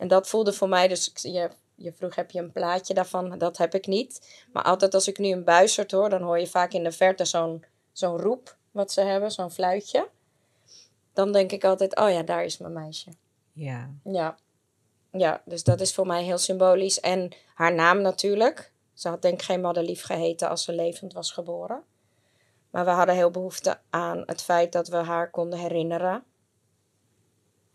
[0.00, 1.50] En dat voelde voor mij, dus je,
[1.82, 4.44] je vroeg heb je een plaatje daarvan, dat heb ik niet.
[4.52, 7.24] Maar altijd als ik nu een buizerd hoor, dan hoor je vaak in de verte
[7.24, 10.08] zo'n zo'n roep wat ze hebben, zo'n fluitje.
[11.12, 13.10] Dan denk ik altijd, oh ja, daar is mijn meisje.
[13.52, 13.90] ja.
[14.04, 14.36] Ja.
[15.12, 17.00] ja, dus dat is voor mij heel symbolisch.
[17.00, 18.72] En haar naam natuurlijk.
[18.94, 21.82] Ze had denk ik geen Madelief geheten als ze levend was geboren.
[22.70, 26.24] Maar we hadden heel behoefte aan het feit dat we haar konden herinneren.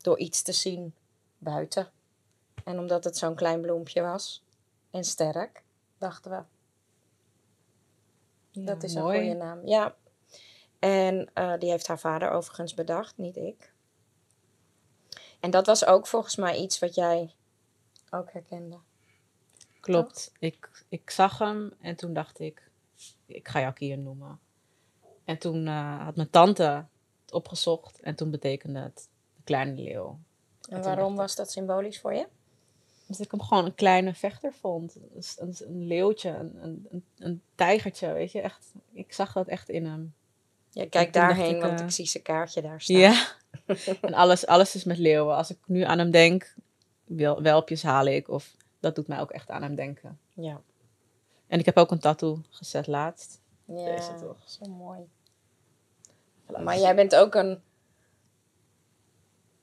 [0.02, 0.96] Door iets te zien
[1.38, 1.92] buiten.
[2.66, 4.44] En omdat het zo'n klein bloempje was.
[4.92, 5.64] En sterk,
[5.98, 6.44] dachten we.
[8.66, 9.18] dat is mooi.
[9.18, 9.68] een goede naam.
[9.68, 9.96] Ja.
[10.80, 13.74] En eh, die heeft haar vader overigens bedacht, niet ik.
[15.40, 17.34] En dat was ook volgens mij iets wat jij
[18.10, 18.78] ook herkende.
[19.80, 20.32] Klopt.
[20.40, 22.70] Ik, ik zag hem en toen dacht ik,
[23.26, 24.40] ik ga jou Kier noemen.
[25.24, 26.86] En toen eh, had mijn tante
[27.22, 30.20] het opgezocht en toen betekende het de kleine leeuw.
[30.70, 32.28] En waarom was dat symbolisch voor je?
[33.08, 34.98] Dus ik hem gewoon een kleine vechter vond.
[35.14, 38.42] Dus Een, een leeuwtje, een, een, een, tijgertje, weet je.
[38.42, 40.14] Echt, ik zag dat echt in hem.
[40.70, 42.98] Ja, kijk daarheen, ik, want eh, ik zie zijn kaartje daar staan.
[42.98, 43.26] Ja.
[44.02, 45.36] en alles, alles is met leeuwen.
[45.36, 46.56] Als ik nu aan hem denk,
[47.04, 48.30] wel, welpjes haal ik.
[48.30, 50.20] Of dat doet mij ook echt aan hem denken.
[50.34, 50.62] Ja.
[51.48, 53.42] En ik heb ook een tattoo gezet laatst.
[53.66, 54.38] Ja, Deze toch.
[54.46, 55.00] zo mooi.
[56.64, 57.62] Maar jij bent ook een,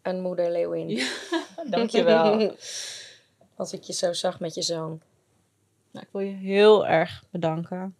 [0.03, 0.88] een moeder leeuwin.
[0.88, 1.07] Ja,
[1.70, 2.55] Dankjewel.
[3.57, 5.01] Als ik je zo zag met je zoon.
[5.91, 7.97] nou, ik wil je heel erg bedanken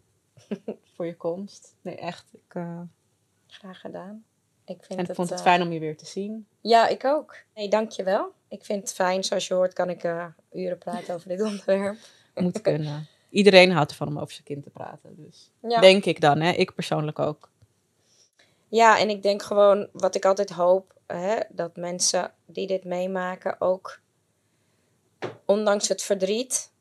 [0.95, 1.75] voor je komst.
[1.83, 2.25] Nee, echt.
[2.33, 2.81] Ik, eh,
[3.47, 4.25] Graag gedaan.
[4.65, 6.47] Ik vind en ik vond het eh, fijn om je weer te zien.
[6.61, 7.37] Ja, ik ook.
[7.55, 8.33] Nee, dankjewel.
[8.49, 9.25] Ik vind het fijn.
[9.25, 11.99] Zoals je hoort kan ik eh, uren praten over dit onderwerp.
[12.35, 13.07] Moet kunnen.
[13.31, 15.15] Iedereen houdt ervan om over zijn kind te praten.
[15.17, 15.81] Dus Ja.
[15.81, 16.51] denk ik dan, hè?
[16.53, 17.51] Ik persoonlijk ook.
[18.69, 23.61] Ja, en ik denk gewoon, wat ik altijd hoop, hè, dat mensen die dit meemaken
[23.61, 24.01] ook,
[25.45, 26.73] ondanks het verdriet,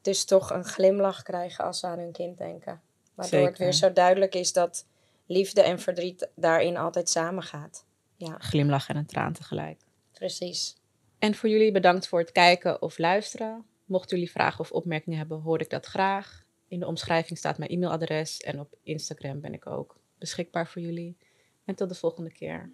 [0.00, 2.80] dus toch een glimlach krijgen als ze aan hun kind denken.
[3.14, 4.86] Waardoor het weer zo duidelijk is dat
[5.26, 7.84] liefde en verdriet daarin altijd samen gaat.
[8.16, 8.38] Ja.
[8.38, 9.80] Glimlach en een traan tegelijk.
[10.12, 10.76] Precies.
[11.18, 13.66] En voor jullie bedankt voor het kijken of luisteren.
[13.84, 16.44] Mochten jullie vragen of opmerkingen hebben, hoor ik dat graag.
[16.68, 21.16] In de omschrijving staat mijn e-mailadres en op Instagram ben ik ook beschikbaar voor jullie.
[21.64, 22.70] En tot de volgende keer.